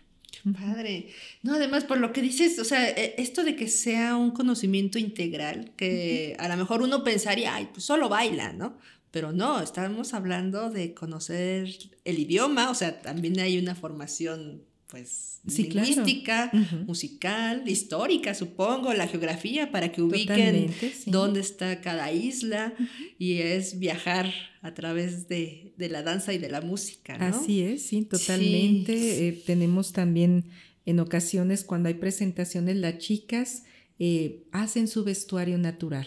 Padre. 0.53 1.09
No, 1.43 1.55
además, 1.55 1.85
por 1.85 1.99
lo 1.99 2.13
que 2.13 2.21
dices, 2.21 2.59
o 2.59 2.65
sea, 2.65 2.91
eh, 2.91 3.15
esto 3.19 3.45
de 3.45 3.57
que 3.57 3.69
sea 3.69 4.17
un 4.17 4.31
conocimiento 4.33 4.99
integral, 4.99 5.73
que 5.77 6.37
a 6.39 6.49
lo 6.49 6.57
mejor 6.57 6.83
uno 6.83 7.05
pensaría, 7.05 7.55
ay, 7.55 7.69
pues 7.73 7.85
solo 7.85 8.09
baila, 8.09 8.53
¿no? 8.53 8.77
Pero 9.11 9.33
no, 9.33 9.61
estamos 9.61 10.13
hablando 10.13 10.71
de 10.71 10.93
conocer 10.93 11.69
el 12.05 12.19
idioma, 12.19 12.71
o 12.71 12.75
sea, 12.75 13.01
también 13.01 13.39
hay 13.39 13.59
una 13.59 13.75
formación, 13.75 14.65
pues, 14.95 15.41
Sí, 15.49 15.69
claro. 15.69 15.89
lingüística, 15.89 16.51
musical, 16.87 17.65
histórica, 17.67 18.33
supongo, 18.35 18.95
la 18.95 19.07
geografía, 19.09 19.71
para 19.73 19.91
que 19.93 20.01
ubiquen 20.01 20.73
sí. 20.81 21.11
dónde 21.11 21.41
está 21.41 21.81
cada 21.81 22.13
isla, 22.13 22.73
y 23.19 23.39
es 23.39 23.79
viajar 23.79 24.33
a 24.63 24.73
través 24.73 25.29
de, 25.29 25.75
de 25.77 25.89
la 25.89 26.03
danza 26.03 26.33
y 26.33 26.39
de 26.39 26.49
la 26.49 26.61
música, 26.61 27.19
¿no? 27.19 27.27
Así 27.27 27.61
es, 27.61 27.83
sí, 27.83 28.03
totalmente. 28.05 28.97
Sí. 28.97 29.25
Eh, 29.25 29.43
tenemos 29.45 29.93
también 29.93 30.45
en 30.87 31.01
ocasiones 31.01 31.65
cuando 31.65 31.89
hay 31.89 31.95
presentaciones, 31.95 32.77
las 32.77 32.99
chicas 32.99 33.65
eh, 33.99 34.45
hacen 34.53 34.89
su 34.89 35.05
vestuario 35.05 35.59
natural. 35.59 36.07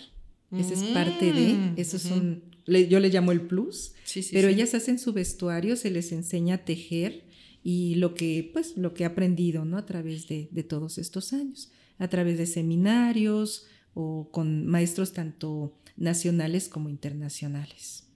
Esa 0.57 0.73
es 0.73 0.83
parte 0.93 1.31
de, 1.33 1.53
Mm, 1.53 1.73
eso 1.77 1.97
es 1.97 2.05
ujú. 2.05 2.15
un, 2.15 2.43
le- 2.65 2.87
yo 2.87 2.99
le 3.01 3.09
llamo 3.09 3.31
el 3.33 3.41
plus, 3.41 3.91
pero 4.31 4.47
ellas 4.47 4.73
hacen 4.73 4.97
su 4.97 5.11
vestuario, 5.13 5.75
se 5.75 5.91
les 5.91 6.11
enseña 6.13 6.55
a 6.55 6.65
tejer 6.65 7.26
y 7.69 7.95
lo 7.95 8.15
que, 8.15 8.49
pues, 8.53 8.77
lo 8.77 8.93
que 8.93 9.03
he 9.03 9.05
aprendido, 9.05 9.65
¿no? 9.65 9.75
A 9.77 9.85
través 9.85 10.25
de, 10.29 10.47
de 10.51 10.63
todos 10.63 10.97
estos 10.97 11.33
años, 11.33 11.69
a 11.97 12.07
través 12.07 12.37
de 12.37 12.45
seminarios 12.45 13.65
o 13.93 14.29
con 14.31 14.65
maestros 14.67 15.11
tanto 15.11 15.77
nacionales 15.97 16.69
como 16.69 16.87
internacionales. 16.87 18.07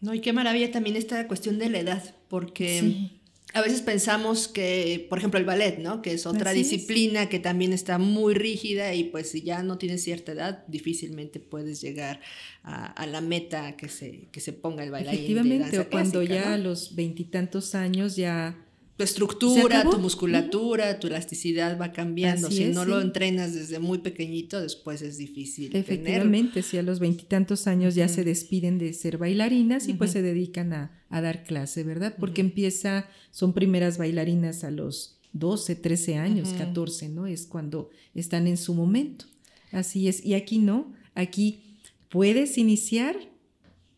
No, 0.00 0.12
y 0.12 0.20
qué 0.20 0.32
maravilla 0.32 0.72
también 0.72 0.96
esta 0.96 1.28
cuestión 1.28 1.60
de 1.60 1.68
la 1.68 1.78
edad, 1.78 2.16
porque 2.26 2.80
Sí. 2.80 3.20
A 3.54 3.60
veces 3.60 3.82
pensamos 3.82 4.48
que, 4.48 5.06
por 5.08 5.18
ejemplo, 5.18 5.38
el 5.38 5.44
ballet, 5.46 5.78
¿no? 5.78 6.00
Que 6.02 6.12
es 6.12 6.26
otra 6.26 6.50
Así 6.50 6.60
es. 6.60 6.70
disciplina 6.70 7.28
que 7.28 7.38
también 7.38 7.72
está 7.72 7.98
muy 7.98 8.34
rígida 8.34 8.94
y 8.94 9.04
pues 9.04 9.30
si 9.30 9.42
ya 9.42 9.62
no 9.62 9.78
tienes 9.78 10.02
cierta 10.02 10.32
edad, 10.32 10.64
difícilmente 10.68 11.38
puedes 11.40 11.80
llegar 11.80 12.20
a, 12.62 12.86
a 12.86 13.06
la 13.06 13.20
meta 13.20 13.76
que 13.76 13.88
se, 13.88 14.28
que 14.32 14.40
se 14.40 14.52
ponga 14.52 14.84
el 14.84 14.90
bailarín. 14.90 15.18
de 15.20 15.24
Efectivamente, 15.24 15.76
danza 15.76 15.80
o 15.82 15.90
cuando 15.90 16.20
clásica, 16.20 16.34
ya 16.34 16.54
a 16.54 16.58
los 16.58 16.94
veintitantos 16.94 17.74
años 17.74 18.16
ya 18.16 18.56
Tu 19.02 19.06
¿Se 19.06 19.12
estructura, 19.12 19.82
tu 19.90 19.98
musculatura, 19.98 20.98
tu 21.00 21.06
elasticidad 21.08 21.78
va 21.80 21.92
cambiando. 21.92 22.46
Así 22.48 22.56
si 22.58 22.62
es, 22.64 22.74
no 22.74 22.84
sí. 22.84 22.90
lo 22.90 23.00
entrenas 23.00 23.54
desde 23.54 23.78
muy 23.78 23.98
pequeñito, 23.98 24.60
después 24.60 25.02
es 25.02 25.18
difícil. 25.18 25.74
efectivamente, 25.76 26.62
si 26.62 26.78
a 26.78 26.82
los 26.82 26.98
veintitantos 27.00 27.66
años 27.66 27.94
ya 27.94 28.08
se 28.08 28.24
despiden 28.24 28.78
de 28.78 28.92
ser 28.92 29.18
bailarinas 29.18 29.88
y 29.88 29.94
pues 29.94 30.10
se 30.12 30.22
dedican 30.22 30.72
a, 30.72 31.02
a 31.08 31.20
dar 31.20 31.44
clase, 31.44 31.84
¿verdad? 31.84 32.14
Porque 32.18 32.40
empieza, 32.40 33.08
son 33.30 33.52
primeras 33.52 33.98
bailarinas 33.98 34.64
a 34.64 34.70
los 34.70 35.18
12, 35.32 35.76
13 35.76 36.16
años, 36.16 36.48
Ujú. 36.50 36.58
14, 36.58 37.08
¿no? 37.08 37.26
Es 37.26 37.46
cuando 37.46 37.90
están 38.14 38.46
en 38.46 38.56
su 38.56 38.74
momento. 38.74 39.24
Así 39.70 40.06
es. 40.08 40.24
Y 40.24 40.34
aquí 40.34 40.58
no, 40.58 40.92
aquí 41.14 41.78
puedes 42.10 42.58
iniciar 42.58 43.16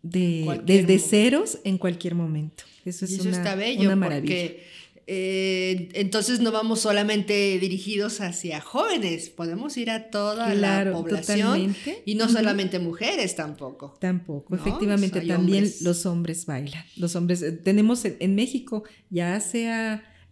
de, 0.03 0.61
desde 0.64 0.83
momento. 0.83 1.09
ceros 1.09 1.59
en 1.64 1.79
cualquier 1.79 2.14
momento. 2.14 2.64
Eso 2.85 3.07
es 3.07 3.12
Y 3.12 3.14
eso 3.14 3.29
una, 3.29 3.38
está 3.38 3.55
bello 3.55 3.81
una 3.83 3.97
maravilla. 3.97 4.35
porque 4.35 4.62
eh, 5.07 5.90
entonces 5.95 6.40
no 6.40 6.51
vamos 6.53 6.81
solamente 6.81 7.59
dirigidos 7.59 8.21
hacia 8.21 8.61
jóvenes, 8.61 9.29
podemos 9.31 9.77
ir 9.77 9.90
a 9.90 10.11
toda 10.11 10.53
Claro, 10.55 10.93
la 10.93 10.97
población 10.97 11.47
totalmente. 11.75 12.03
y 12.07 12.14
no 12.14 12.29
solamente 12.29 12.79
mujeres 12.79 13.37
tampoco. 13.37 13.97
Tampoco, 14.01 14.55
¿No? 14.55 14.61
efectivamente, 14.61 15.21
hay 15.21 15.29
también 15.29 15.64
hombres. 15.64 15.83
los 15.83 16.07
hombres 16.07 16.47
bailan. 16.47 16.85
Los 16.97 17.17
hombres, 17.17 17.43
eh, 17.43 17.53
tenemos 17.53 18.05
en, 18.05 18.17
en 18.21 18.35
México, 18.35 18.85
ya 19.11 19.40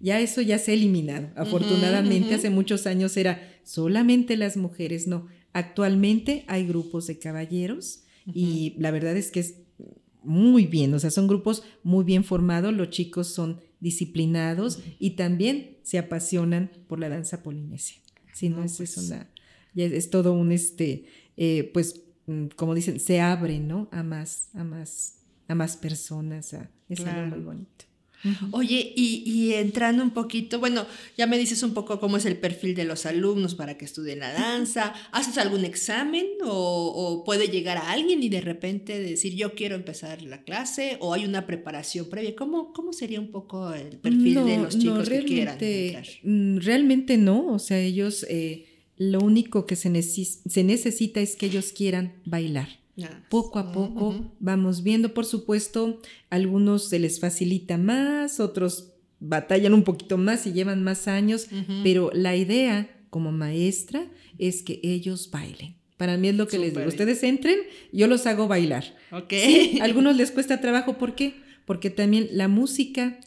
ya 0.00 0.20
eso 0.20 0.40
ya 0.40 0.58
se 0.58 0.72
ha 0.72 0.74
eliminado. 0.74 1.28
Afortunadamente, 1.36 2.34
hace 2.34 2.50
muchos 2.50 2.86
años 2.86 3.16
era 3.16 3.40
solamente 3.64 4.36
las 4.36 4.56
mujeres, 4.56 5.06
no. 5.06 5.28
Actualmente 5.52 6.44
hay 6.48 6.66
grupos 6.66 7.06
de 7.06 7.18
caballeros 7.18 8.04
y 8.26 8.74
la 8.78 8.90
verdad 8.90 9.16
es 9.16 9.30
que 9.30 9.40
es 9.40 9.54
muy 10.24 10.66
bien, 10.66 10.94
o 10.94 10.98
sea, 10.98 11.10
son 11.10 11.26
grupos 11.28 11.62
muy 11.82 12.04
bien 12.04 12.24
formados, 12.24 12.72
los 12.72 12.90
chicos 12.90 13.28
son 13.28 13.60
disciplinados 13.82 14.80
y 14.98 15.10
también 15.10 15.78
se 15.82 15.98
apasionan 15.98 16.70
por 16.88 16.98
la 17.00 17.08
danza 17.08 17.42
polinesia. 17.42 18.00
Si 18.32 18.48
no, 18.48 18.58
No, 18.58 18.64
es, 18.64 18.72
es 18.80 18.94
pues. 18.94 19.06
una, 19.10 19.30
es, 19.74 20.08
todo 20.10 20.32
un, 20.32 20.52
este, 20.52 21.04
eh, 21.36 21.70
pues, 21.74 22.02
mm, 22.26 22.46
como 22.56 22.74
dicen, 22.74 22.98
se 23.00 23.20
abre, 23.20 23.58
¿no? 23.60 23.88
A 23.92 24.02
más, 24.02 24.48
a 24.54 24.64
más, 24.64 25.18
a 25.48 25.54
más 25.54 25.76
personas, 25.76 26.54
a- 26.54 26.70
es 26.88 27.00
algo 27.00 27.36
muy 27.36 27.44
bonito. 27.44 27.84
Oye, 28.52 28.92
y, 28.96 29.22
y 29.26 29.54
entrando 29.54 30.02
un 30.02 30.10
poquito, 30.10 30.60
bueno, 30.60 30.86
ya 31.18 31.26
me 31.26 31.38
dices 31.38 31.62
un 31.62 31.74
poco 31.74 31.98
cómo 31.98 32.16
es 32.16 32.24
el 32.24 32.36
perfil 32.36 32.74
de 32.74 32.84
los 32.84 33.04
alumnos 33.06 33.54
para 33.54 33.76
que 33.76 33.84
estudien 33.84 34.20
la 34.20 34.32
danza. 34.32 34.94
¿Haces 35.12 35.38
algún 35.38 35.64
examen 35.64 36.26
o, 36.44 36.48
o 36.94 37.24
puede 37.24 37.48
llegar 37.48 37.78
a 37.78 37.90
alguien 37.90 38.22
y 38.22 38.28
de 38.28 38.40
repente 38.40 39.00
decir 39.00 39.34
yo 39.34 39.54
quiero 39.54 39.74
empezar 39.74 40.22
la 40.22 40.42
clase 40.44 40.96
o 41.00 41.14
hay 41.14 41.24
una 41.24 41.46
preparación 41.46 42.08
previa? 42.08 42.36
¿Cómo, 42.36 42.72
cómo 42.72 42.92
sería 42.92 43.18
un 43.20 43.30
poco 43.30 43.72
el 43.74 43.98
perfil 43.98 44.34
de 44.44 44.58
los 44.58 44.78
chicos 44.78 44.98
no, 44.98 45.04
que 45.04 45.24
quieran 45.24 45.58
entrar? 45.86 46.06
mm, 46.22 46.56
Realmente 46.58 47.16
no, 47.18 47.46
o 47.52 47.58
sea, 47.58 47.78
ellos, 47.78 48.24
eh, 48.28 48.66
lo 48.98 49.18
único 49.20 49.66
que 49.66 49.74
se, 49.74 49.90
neces- 49.90 50.40
se 50.48 50.62
necesita 50.62 51.20
es 51.20 51.34
que 51.34 51.46
ellos 51.46 51.72
quieran 51.72 52.14
bailar. 52.24 52.68
Poco 53.28 53.58
a 53.58 53.72
poco 53.72 54.32
vamos 54.38 54.82
viendo, 54.82 55.14
por 55.14 55.24
supuesto, 55.24 56.00
algunos 56.30 56.88
se 56.88 56.98
les 56.98 57.20
facilita 57.20 57.78
más, 57.78 58.40
otros 58.40 58.92
batallan 59.18 59.72
un 59.72 59.84
poquito 59.84 60.18
más 60.18 60.46
y 60.46 60.52
llevan 60.52 60.82
más 60.82 61.08
años, 61.08 61.46
pero 61.82 62.10
la 62.12 62.36
idea 62.36 62.90
como 63.08 63.32
maestra 63.32 64.06
es 64.38 64.62
que 64.62 64.80
ellos 64.82 65.30
bailen. 65.30 65.76
Para 65.96 66.16
mí 66.16 66.28
es 66.28 66.34
lo 66.34 66.48
que 66.48 66.58
les 66.58 66.74
digo, 66.74 66.86
ustedes 66.86 67.22
entren, 67.22 67.58
yo 67.92 68.08
los 68.08 68.26
hago 68.26 68.48
bailar. 68.48 68.96
Ok. 69.12 69.32
Sí, 69.32 69.78
algunos 69.80 70.16
les 70.16 70.32
cuesta 70.32 70.60
trabajo, 70.60 70.98
¿por 70.98 71.14
qué? 71.14 71.34
Porque 71.64 71.90
también 71.90 72.28
la 72.32 72.48
música 72.48 73.20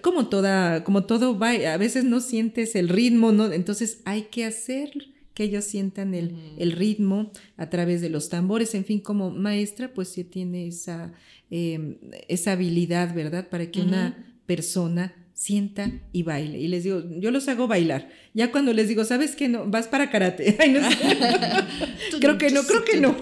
como 0.00 0.28
toda, 0.28 0.84
como 0.84 1.04
todo 1.04 1.36
va, 1.36 1.50
a 1.50 1.76
veces 1.76 2.04
no 2.04 2.20
sientes 2.20 2.76
el 2.76 2.88
ritmo, 2.88 3.32
¿no? 3.32 3.52
Entonces 3.52 4.00
hay 4.04 4.22
que 4.30 4.44
hacer 4.44 4.90
que 5.36 5.44
ellos 5.44 5.66
sientan 5.66 6.14
el, 6.14 6.34
el 6.56 6.72
ritmo 6.72 7.30
a 7.58 7.68
través 7.68 8.00
de 8.00 8.08
los 8.08 8.30
tambores, 8.30 8.74
en 8.74 8.86
fin, 8.86 9.00
como 9.00 9.30
maestra, 9.30 9.92
pues 9.92 10.08
sí 10.08 10.24
tiene 10.24 10.66
esa, 10.66 11.12
eh, 11.50 11.98
esa 12.28 12.52
habilidad, 12.52 13.14
¿verdad? 13.14 13.50
Para 13.50 13.70
que 13.70 13.82
una 13.82 14.16
persona 14.46 15.14
sienta 15.34 15.92
y 16.10 16.22
baile. 16.22 16.58
Y 16.58 16.68
les 16.68 16.84
digo, 16.84 17.02
yo 17.18 17.30
los 17.30 17.48
hago 17.48 17.68
bailar. 17.68 18.08
Ya 18.32 18.50
cuando 18.50 18.72
les 18.72 18.88
digo, 18.88 19.04
¿sabes 19.04 19.36
qué? 19.36 19.50
No, 19.50 19.66
vas 19.66 19.88
para 19.88 20.10
karate. 20.10 20.56
Ay, 20.58 20.72
no 20.72 20.90
sé. 20.90 20.96
creo 22.18 22.38
que 22.38 22.50
no, 22.50 22.62
creo 22.62 22.84
que 22.86 22.98
no. 22.98 23.14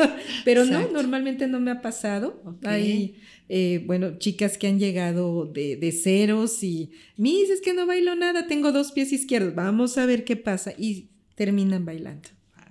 Pero 0.45 0.65
no, 0.65 0.89
normalmente 0.93 1.49
no 1.49 1.59
me 1.59 1.73
ha 1.73 1.83
pasado. 1.83 2.41
Hay, 2.63 3.17
eh, 3.49 3.83
bueno, 3.87 4.19
chicas 4.21 4.57
que 4.57 4.69
han 4.69 4.79
llegado 4.79 5.47
de, 5.47 5.75
de 5.75 5.91
ceros 5.91 6.63
y, 6.63 6.93
mis, 7.17 7.51
es 7.51 7.61
que 7.61 7.75
no 7.75 7.89
bailo 7.89 8.15
nada, 8.15 8.47
tengo 8.47 8.71
dos 8.71 8.93
pies 8.93 9.13
izquierdos, 9.13 9.57
vamos 9.57 9.99
a 9.99 10.07
ver 10.07 10.23
qué 10.23 10.37
pasa. 10.37 10.75
Y 10.79 11.09
terminan 11.35 11.85
bailando. 11.85 12.29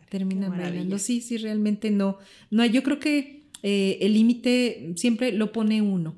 Terminan 0.09 0.51
bailando. 0.51 0.99
Sí, 0.99 1.21
sí, 1.21 1.37
realmente 1.37 1.89
no. 1.89 2.17
No, 2.51 2.65
yo 2.65 2.83
creo 2.83 2.99
que 2.99 3.43
eh, 3.63 3.97
el 4.01 4.13
límite 4.13 4.93
siempre 4.95 5.31
lo 5.31 5.51
pone 5.51 5.81
uno. 5.81 6.15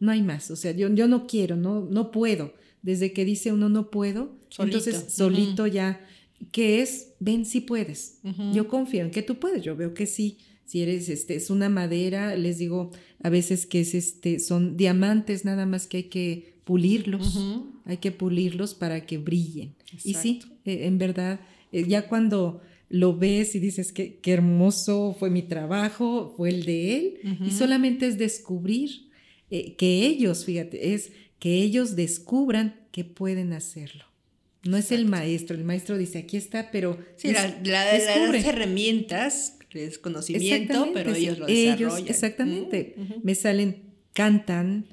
No 0.00 0.12
hay 0.12 0.22
más. 0.22 0.50
O 0.50 0.56
sea, 0.56 0.72
yo, 0.72 0.92
yo 0.94 1.08
no 1.08 1.26
quiero, 1.26 1.56
no, 1.56 1.86
no 1.90 2.10
puedo. 2.10 2.52
Desde 2.82 3.12
que 3.12 3.24
dice 3.24 3.52
uno 3.52 3.68
no 3.68 3.90
puedo, 3.90 4.36
Solito. 4.48 4.78
entonces 4.78 5.14
solito 5.14 5.68
ya, 5.68 6.04
que 6.50 6.82
es, 6.82 7.14
ven 7.20 7.44
si 7.44 7.60
puedes. 7.60 8.18
Yo 8.52 8.66
confío 8.66 9.04
en 9.04 9.12
que 9.12 9.22
tú 9.22 9.36
puedes, 9.36 9.62
yo 9.62 9.76
veo 9.76 9.94
que 9.94 10.06
sí, 10.06 10.38
si 10.64 10.82
eres, 10.82 11.08
este, 11.08 11.36
es 11.36 11.50
una 11.50 11.68
madera, 11.68 12.34
les 12.34 12.58
digo 12.58 12.90
a 13.22 13.30
veces 13.30 13.66
que 13.66 13.80
es, 13.82 13.94
este, 13.94 14.40
son 14.40 14.76
diamantes, 14.76 15.44
nada 15.44 15.66
más 15.66 15.86
que 15.86 15.98
hay 15.98 16.02
que 16.04 16.54
pulirlos, 16.64 17.38
hay 17.84 17.98
que 17.98 18.10
pulirlos 18.10 18.74
para 18.74 19.06
que 19.06 19.18
brillen. 19.18 19.74
Y 20.02 20.14
sí, 20.14 20.40
eh, 20.64 20.86
en 20.86 20.98
verdad, 20.98 21.40
ya 21.72 22.08
cuando 22.08 22.60
lo 22.88 23.16
ves 23.16 23.54
y 23.54 23.58
dices 23.58 23.92
que 23.92 24.18
qué 24.18 24.32
hermoso 24.32 25.16
fue 25.18 25.30
mi 25.30 25.42
trabajo, 25.42 26.34
fue 26.36 26.50
el 26.50 26.64
de 26.64 26.96
él, 26.96 27.38
y 27.46 27.50
solamente 27.50 28.06
es 28.06 28.18
descubrir 28.18 29.08
eh, 29.50 29.74
que 29.76 30.06
ellos, 30.06 30.44
fíjate, 30.44 30.94
es 30.94 31.12
que 31.38 31.54
ellos 31.62 31.96
descubran 31.96 32.86
que 32.92 33.04
pueden 33.04 33.52
hacerlo. 33.54 34.04
No 34.64 34.76
es 34.76 34.92
el 34.92 35.06
maestro, 35.06 35.56
el 35.56 35.64
maestro 35.64 35.98
dice, 35.98 36.18
aquí 36.18 36.36
está, 36.36 36.70
pero... 36.70 36.98
Sí, 37.16 37.32
la, 37.32 37.58
las 37.64 38.44
herramientas, 38.44 39.58
es 39.72 39.98
conocimiento, 39.98 40.90
pero 40.92 41.14
ellos 41.14 41.38
lo 41.38 41.46
desarrollan. 41.46 42.08
exactamente, 42.08 42.94
me 43.22 43.34
salen, 43.34 43.82
cantan, 44.12 44.86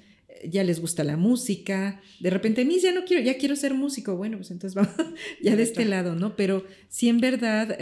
ya 0.48 0.64
les 0.64 0.80
gusta 0.80 1.04
la 1.04 1.18
música, 1.18 2.02
de 2.20 2.30
repente, 2.30 2.66
mí 2.66 2.80
ya 2.80 2.92
no 2.94 3.06
quiero, 3.06 3.24
ya 3.24 3.38
quiero 3.38 3.56
ser 3.56 3.74
músico, 3.74 4.16
bueno, 4.16 4.38
pues 4.38 4.52
entonces 4.52 4.76
vamos 4.76 4.94
ya 5.42 5.56
de 5.56 5.64
este 5.64 5.86
lado, 5.86 6.16
¿no? 6.16 6.36
Pero 6.36 6.66
si 6.88 7.10
en 7.10 7.20
verdad 7.20 7.78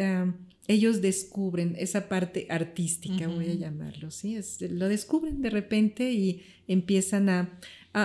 ellos 0.67 1.02
descubren 1.02 1.76
esa 1.78 2.10
parte 2.10 2.48
artística, 2.50 3.28
voy 3.28 3.50
a 3.50 3.54
llamarlo, 3.54 4.12
¿sí? 4.12 4.36
Es, 4.36 4.62
lo 4.62 4.89
descubren 4.89 5.41
de 5.41 5.50
repente 5.50 6.12
y 6.12 6.41
empiezan 6.67 7.30
a, 7.30 7.60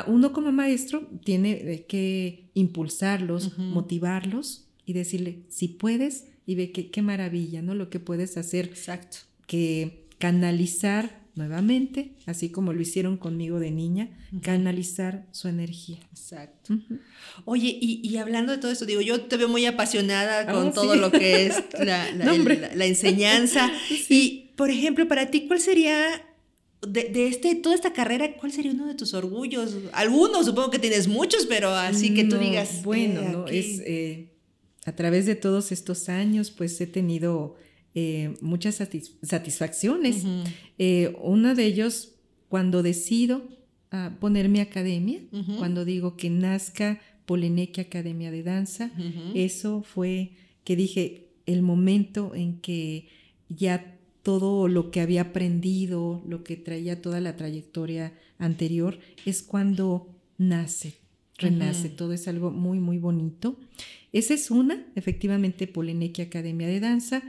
uno 0.06 0.32
como 0.32 0.52
maestro 0.52 1.06
tiene 1.22 1.84
que 1.86 2.50
impulsarlos, 2.54 3.58
motivarlos 3.58 4.68
y 4.86 4.94
decirle, 4.94 5.40
si 5.48 5.68
puedes, 5.68 6.28
y 6.46 6.54
ve 6.54 6.72
que 6.72 6.90
qué 6.90 7.02
maravilla, 7.02 7.62
¿no? 7.62 7.74
Lo 7.74 7.90
que 7.90 8.00
puedes 8.00 8.36
hacer. 8.36 8.66
Exacto. 8.66 9.18
Que 9.46 10.06
canalizar 10.18 11.21
nuevamente, 11.34 12.12
así 12.26 12.50
como 12.50 12.72
lo 12.72 12.80
hicieron 12.80 13.16
conmigo 13.16 13.58
de 13.58 13.70
niña, 13.70 14.10
canalizar 14.42 15.26
su 15.32 15.48
energía. 15.48 15.98
Exacto. 16.10 16.78
Oye, 17.44 17.78
y, 17.80 18.16
hablando 18.16 18.52
de 18.52 18.58
todo 18.58 18.70
esto, 18.70 18.84
digo, 18.84 19.00
yo 19.00 19.22
te 19.22 19.36
veo 19.36 19.48
muy 19.48 19.64
apasionada 19.64 20.50
con 20.52 20.68
ah, 20.68 20.72
todo 20.72 20.94
lo 20.96 21.10
que 21.10 21.46
es 21.46 21.62
la, 21.78 22.10
la, 22.74 22.84
enseñanza. 22.84 23.70
Y, 24.08 24.52
por 24.56 24.70
ejemplo, 24.70 25.08
para 25.08 25.30
ti, 25.30 25.46
¿cuál 25.46 25.60
sería 25.60 26.22
de, 26.86 27.04
de, 27.04 27.28
este, 27.28 27.54
toda 27.54 27.74
esta 27.74 27.92
carrera, 27.92 28.36
¿cuál 28.36 28.52
sería 28.52 28.72
uno 28.72 28.86
de 28.86 28.94
tus 28.94 29.14
orgullos? 29.14 29.76
Algunos, 29.92 30.46
supongo 30.46 30.70
que 30.70 30.78
tienes 30.78 31.08
muchos, 31.08 31.46
pero 31.46 31.70
así 31.70 32.12
que 32.12 32.24
tú 32.24 32.36
digas. 32.36 32.82
Bueno, 32.82 33.22
no, 33.22 33.46
es 33.46 33.80
eh, 33.86 34.32
a 34.84 34.92
través 34.92 35.26
de 35.26 35.34
todos 35.34 35.72
estos 35.72 36.08
años, 36.08 36.50
pues 36.50 36.80
he 36.80 36.86
tenido 36.86 37.56
eh, 37.94 38.34
muchas 38.40 38.76
satisfacciones. 39.22 40.24
Eh, 40.78 41.14
uno 41.22 41.54
de 41.54 41.66
ellos, 41.66 42.14
cuando 42.48 42.82
decido 42.82 43.42
ah, 43.90 44.16
poner 44.20 44.48
mi 44.48 44.60
academia, 44.60 45.20
cuando 45.58 45.84
digo 45.84 46.16
que 46.16 46.30
nazca 46.30 47.00
Polineque 47.26 47.80
Academia 47.80 48.30
de 48.30 48.42
Danza, 48.42 48.90
eso 49.34 49.82
fue 49.82 50.32
que 50.64 50.76
dije 50.76 51.28
el 51.46 51.62
momento 51.62 52.34
en 52.34 52.60
que 52.60 53.08
ya 53.48 53.98
todo 54.22 54.68
lo 54.68 54.90
que 54.90 55.00
había 55.00 55.22
aprendido, 55.22 56.22
lo 56.26 56.44
que 56.44 56.56
traía 56.56 57.02
toda 57.02 57.20
la 57.20 57.36
trayectoria 57.36 58.12
anterior, 58.38 58.98
es 59.26 59.42
cuando 59.42 60.08
nace, 60.38 60.94
renace, 61.38 61.88
todo 61.88 62.12
es 62.12 62.28
algo 62.28 62.50
muy, 62.50 62.78
muy 62.78 62.98
bonito. 62.98 63.58
Esa 64.12 64.34
es 64.34 64.50
una, 64.50 64.86
efectivamente, 64.94 65.66
Polineque 65.66 66.22
Academia 66.22 66.68
de 66.68 66.80
Danza 66.80 67.22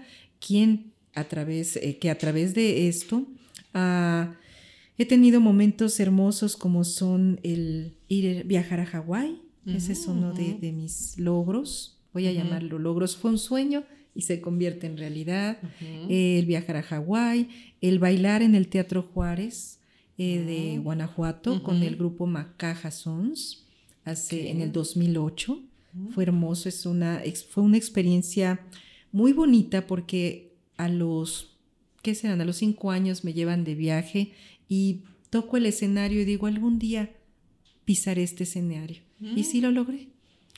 quien 0.46 0.94
a 1.14 1.26
través, 1.26 1.76
eh, 1.78 1.98
que 2.00 2.10
a 2.10 2.18
través 2.18 2.54
de 2.54 2.88
esto 2.88 3.26
ah, 3.74 4.36
he 4.98 5.06
tenido 5.06 5.40
momentos 5.40 6.00
hermosos 6.00 6.56
como 6.56 6.84
son 6.84 7.40
el 7.44 7.96
ir 8.08 8.46
viajar 8.46 8.80
a 8.80 8.86
Hawái. 8.86 9.42
Ese 9.66 9.94
es 9.94 10.08
uno 10.08 10.34
de, 10.34 10.74
mis 10.74 11.18
logros. 11.18 11.98
Voy 12.12 12.28
a 12.28 12.34
llamarlo 12.34 12.80
logros. 12.80 13.16
Fue 13.16 13.32
un 13.32 13.38
sueño 13.38 13.86
y 14.14 14.24
se 14.24 14.42
convierte 14.42 14.88
en 14.88 14.98
realidad. 14.98 15.58
el 16.10 16.46
viajar 16.46 16.76
a 16.76 16.84
Hawái, 16.84 17.48
el 17.80 18.00
bailar 18.00 18.42
en 18.42 18.56
el 18.56 18.68
Teatro 18.68 19.04
Juárez 19.14 19.80
eh, 20.18 20.40
de 20.40 20.80
Guanajuato 20.80 21.64
con 21.64 21.82
el 21.82 21.96
grupo 21.96 22.28
Macaja 22.28 22.92
Sons 22.92 23.66
hace, 24.04 24.52
en 24.52 24.62
el 24.62 24.72
2008. 24.74 25.60
Fue 26.14 26.24
hermoso, 26.24 26.68
es 26.68 26.86
una, 26.86 27.22
fue 27.50 27.64
una 27.64 27.78
experiencia 27.78 28.60
muy 29.14 29.32
bonita 29.32 29.88
porque 29.88 30.58
a 30.76 30.90
los, 30.90 31.56
¿qué 32.02 32.16
serán? 32.16 32.42
A 32.42 32.46
los 32.46 32.58
cinco 32.58 32.92
años 32.92 33.24
me 33.24 33.34
llevan 33.34 33.64
de 33.64 33.76
viaje 33.76 34.34
y 34.68 35.04
toco 35.30 35.56
el 35.56 35.68
escenario 35.68 36.22
y 36.22 36.26
digo, 36.26 36.48
algún 36.48 36.80
día 36.80 37.16
pisaré 37.86 38.24
este 38.24 38.44
escenario. 38.44 39.02
Y 39.36 39.46
sí 39.46 39.62
lo 39.62 39.72
logré. 39.72 40.10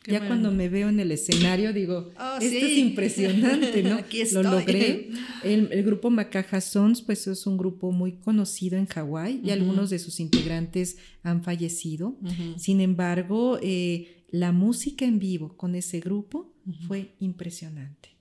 ya 0.08 0.26
cuando 0.26 0.52
me 0.52 0.70
veo 0.70 0.90
en 0.90 1.00
el 1.00 1.12
escenario 1.12 1.72
digo, 1.72 2.12
oh, 2.18 2.38
esto 2.42 2.66
es 2.66 2.78
impresionante, 2.78 3.84
¿no? 3.84 3.96
Aquí 4.00 4.24
Lo 4.32 4.42
logré. 4.42 5.10
El, 5.44 5.84
grupo 5.84 6.10
Macaja 6.10 6.62
Sons, 6.62 7.02
pues 7.02 7.28
es 7.28 7.46
un 7.46 7.58
grupo 7.58 7.92
muy 7.92 8.14
conocido 8.14 8.78
en 8.78 8.88
Hawái 8.88 9.42
y 9.44 9.52
algunos 9.52 9.92
de 9.92 10.00
sus 10.00 10.20
integrantes 10.20 10.98
han 11.24 11.44
fallecido. 11.44 12.18
Sin 12.58 12.82
embargo, 12.82 13.60
eh, 13.62 14.24
la 14.32 14.52
música 14.52 15.06
en 15.06 15.20
vivo 15.20 15.58
con 15.58 15.76
ese 15.76 16.00
grupo 16.00 16.54
fue 16.88 17.16
impresionante. 17.20 18.15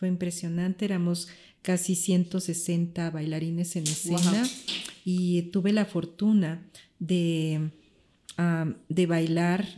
Fue 0.00 0.08
impresionante, 0.08 0.86
éramos 0.86 1.28
casi 1.60 1.94
160 1.94 3.10
bailarines 3.10 3.76
en 3.76 3.82
escena 3.82 4.48
y 5.04 5.42
tuve 5.52 5.74
la 5.74 5.84
fortuna 5.84 6.66
de, 6.98 7.68
de 8.88 9.06
bailar 9.06 9.68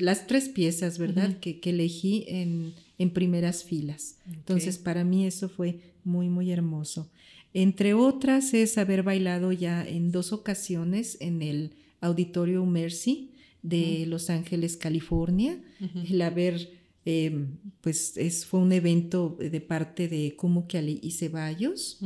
las 0.00 0.26
tres 0.26 0.48
piezas, 0.48 0.98
¿verdad? 0.98 1.38
que, 1.38 1.60
elegí 1.62 2.24
en, 2.26 2.74
primeras 3.12 3.62
filas. 3.62 4.16
Entonces, 4.26 4.76
para 4.76 5.04
mí 5.04 5.24
eso 5.24 5.48
fue 5.48 5.78
muy, 6.02 6.28
muy 6.28 6.50
hermoso. 6.50 7.08
Entre 7.54 7.94
otras 7.94 8.54
es 8.54 8.76
haber 8.76 9.04
bailado 9.04 9.52
ya 9.52 9.86
en 9.86 10.10
dos 10.10 10.32
ocasiones 10.32 11.16
en 11.20 11.42
el 11.42 11.74
Auditorio 12.00 12.66
Mercy 12.66 13.30
de 13.62 14.04
Los 14.08 14.30
Ángeles, 14.30 14.76
California, 14.76 15.62
el 16.08 16.22
haber 16.22 16.79
Em, 17.04 17.56
pues 17.80 18.16
es, 18.18 18.44
fue 18.44 18.60
un 18.60 18.72
evento 18.72 19.38
de 19.40 19.60
parte 19.60 20.06
de 20.06 20.36
Kumu 20.36 20.66
y 20.70 21.10
Ceballos 21.12 21.98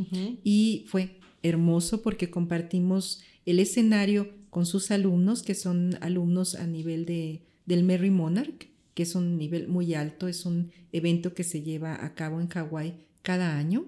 y 0.44 0.84
fue 0.86 1.18
hermoso 1.42 2.00
porque 2.00 2.30
compartimos 2.30 3.20
el 3.44 3.58
escenario 3.58 4.30
con 4.50 4.66
sus 4.66 4.92
alumnos, 4.92 5.42
que 5.42 5.56
son 5.56 5.96
alumnos 6.00 6.54
a 6.54 6.66
nivel 6.66 7.06
de, 7.06 7.42
del 7.66 7.82
Merry 7.82 8.10
Monarch, 8.10 8.68
que 8.94 9.02
es 9.02 9.16
un 9.16 9.36
nivel 9.36 9.66
muy 9.66 9.94
alto, 9.94 10.28
es 10.28 10.46
un 10.46 10.70
evento 10.92 11.34
que 11.34 11.42
se 11.42 11.62
lleva 11.62 12.04
a 12.04 12.14
cabo 12.14 12.40
en 12.40 12.48
Hawái 12.48 12.94
cada 13.22 13.58
año 13.58 13.86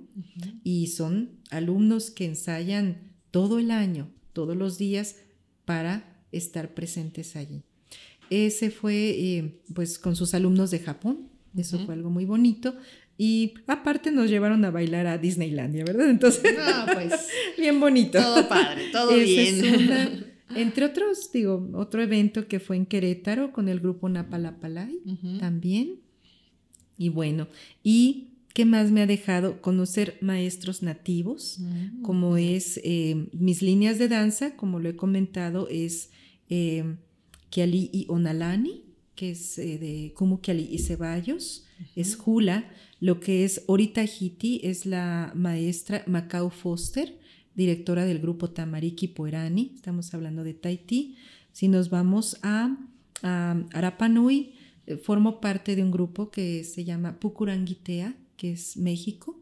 y 0.64 0.88
son 0.88 1.38
alumnos 1.50 2.10
que 2.10 2.24
ensayan 2.24 3.12
todo 3.30 3.60
el 3.60 3.70
año, 3.70 4.10
todos 4.32 4.56
los 4.56 4.76
días, 4.76 5.16
para 5.64 6.20
estar 6.32 6.74
presentes 6.74 7.36
allí. 7.36 7.62
Ese 8.30 8.70
fue 8.70 8.94
eh, 8.94 9.60
pues 9.74 9.98
con 9.98 10.16
sus 10.16 10.34
alumnos 10.34 10.70
de 10.70 10.80
Japón, 10.80 11.28
eso 11.56 11.78
fue 11.84 11.94
algo 11.94 12.10
muy 12.10 12.24
bonito. 12.24 12.74
Y 13.18 13.54
aparte 13.66 14.10
nos 14.10 14.28
llevaron 14.28 14.64
a 14.64 14.70
bailar 14.70 15.06
a 15.06 15.16
Disneylandia, 15.16 15.84
¿verdad? 15.84 16.10
Entonces, 16.10 16.54
pues, 16.92 17.28
bien 17.58 17.80
bonito. 17.80 18.20
Todo 18.20 18.46
padre, 18.48 18.90
todo 18.92 19.14
bien. 19.14 20.26
entre 20.54 20.84
otros, 20.84 21.30
digo, 21.32 21.70
otro 21.74 22.02
evento 22.02 22.46
que 22.46 22.60
fue 22.60 22.76
en 22.76 22.84
Querétaro 22.84 23.52
con 23.52 23.68
el 23.68 23.80
grupo 23.80 24.08
Napalapalay 24.08 24.98
también. 25.40 26.00
Y 26.98 27.08
bueno, 27.08 27.48
y 27.82 28.28
¿qué 28.52 28.64
más 28.66 28.90
me 28.90 29.02
ha 29.02 29.06
dejado? 29.06 29.62
Conocer 29.62 30.18
maestros 30.20 30.82
nativos, 30.82 31.58
mm. 31.58 32.02
como 32.02 32.36
es 32.36 32.80
eh, 32.84 33.28
mis 33.32 33.62
líneas 33.62 33.98
de 33.98 34.08
danza, 34.08 34.56
como 34.56 34.78
lo 34.78 34.90
he 34.90 34.96
comentado, 34.96 35.68
es 35.70 36.10
eh, 36.48 36.96
Kiali 37.50 37.90
y 37.92 38.06
Onalani, 38.08 38.84
que 39.14 39.30
es 39.30 39.58
eh, 39.58 39.78
de 39.78 40.12
Kumu 40.14 40.40
Kiali 40.40 40.68
y 40.70 40.78
Ceballos, 40.78 41.66
es 41.94 42.18
Hula. 42.24 42.70
Lo 43.00 43.20
que 43.20 43.44
es 43.44 43.62
Orita 43.66 44.04
Hiti 44.04 44.60
es 44.62 44.86
la 44.86 45.32
maestra 45.34 46.04
Macau 46.06 46.50
Foster, 46.50 47.18
directora 47.54 48.04
del 48.04 48.20
grupo 48.20 48.50
Tamariki 48.50 49.08
Poerani. 49.08 49.72
Estamos 49.74 50.12
hablando 50.14 50.44
de 50.44 50.54
Tahití. 50.54 51.16
Si 51.52 51.68
nos 51.68 51.90
vamos 51.90 52.38
a, 52.42 52.76
a 53.22 53.62
Arapanui, 53.72 54.54
eh, 54.86 54.96
formo 54.96 55.40
parte 55.40 55.76
de 55.76 55.82
un 55.82 55.90
grupo 55.90 56.30
que 56.30 56.64
se 56.64 56.84
llama 56.84 57.18
Pucuranguitea, 57.18 58.16
que 58.36 58.52
es 58.52 58.76
México, 58.76 59.40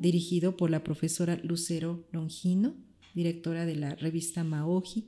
dirigido 0.00 0.56
por 0.56 0.68
la 0.68 0.82
profesora 0.82 1.38
Lucero 1.44 2.04
Longino, 2.10 2.74
directora 3.14 3.66
de 3.66 3.76
la 3.76 3.94
revista 3.94 4.42
Maoji. 4.42 5.06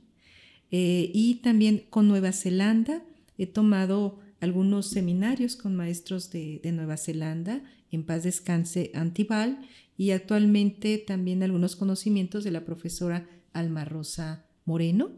Eh, 0.75 1.11
y 1.13 1.35
también 1.35 1.83
con 1.91 2.07
Nueva 2.07 2.31
Zelanda 2.31 3.03
he 3.37 3.45
tomado 3.45 4.19
algunos 4.39 4.87
seminarios 4.87 5.55
con 5.55 5.75
maestros 5.75 6.31
de, 6.31 6.59
Nueva 6.73 6.97
Zelanda, 6.97 7.61
en 7.91 8.03
paz 8.03 8.23
descanse 8.23 8.89
Antival, 8.95 9.59
y 9.97 10.09
actualmente 10.09 10.97
también 10.97 11.43
algunos 11.43 11.75
conocimientos 11.75 12.43
de 12.43 12.49
la 12.49 12.65
profesora 12.65 13.29
Alma 13.53 13.85
Rosa 13.85 14.47
Moreno, 14.65 15.11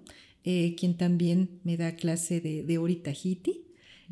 eh, 0.43 0.75
quien 0.77 0.97
también 0.97 1.61
me 1.63 1.77
da 1.77 1.95
clase 1.95 2.41
de, 2.41 2.63
de 2.63 2.77
Oritahiti. 2.77 3.61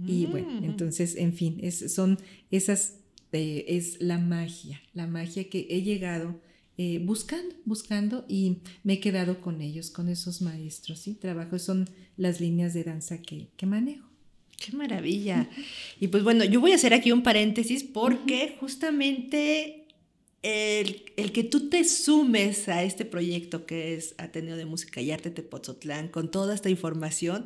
Y 0.07 0.27
bueno, 0.27 0.61
Mm. 0.61 0.63
entonces, 0.63 1.17
en 1.17 1.33
fin, 1.33 1.59
es, 1.61 1.93
son 1.93 2.17
esas, 2.51 2.99
eh, 3.33 3.65
es 3.67 4.01
la 4.01 4.17
magia, 4.17 4.81
la 4.93 5.07
magia 5.07 5.49
que 5.49 5.67
he 5.69 5.81
llegado 5.81 6.39
eh, 6.77 6.99
buscando, 6.99 7.55
buscando 7.65 8.25
y 8.27 8.57
me 8.83 8.93
he 8.93 8.99
quedado 8.99 9.41
con 9.41 9.61
ellos, 9.61 9.91
con 9.91 10.09
esos 10.09 10.41
maestros, 10.41 10.99
¿sí? 10.99 11.13
Trabajo, 11.13 11.59
son 11.59 11.87
las 12.17 12.41
líneas 12.41 12.73
de 12.73 12.83
danza 12.83 13.21
que, 13.21 13.49
que 13.57 13.65
manejo. 13.65 14.07
Qué 14.57 14.75
maravilla. 14.75 15.49
Y 15.99 16.07
pues 16.07 16.23
bueno, 16.23 16.45
yo 16.45 16.61
voy 16.61 16.71
a 16.71 16.75
hacer 16.75 16.93
aquí 16.93 17.11
un 17.11 17.21
paréntesis 17.21 17.83
porque 17.83 18.55
justamente 18.59 19.87
el, 20.41 21.03
el 21.15 21.31
que 21.31 21.43
tú 21.43 21.69
te 21.69 21.83
sumes 21.83 22.67
a 22.69 22.83
este 22.83 23.05
proyecto 23.05 23.65
que 23.65 23.95
es 23.95 24.15
Ateneo 24.17 24.57
de 24.57 24.65
Música 24.65 24.99
y 25.01 25.11
Arte 25.11 25.31
Tepotzotlán 25.31 26.07
con 26.07 26.31
toda 26.31 26.55
esta 26.55 26.69
información, 26.69 27.45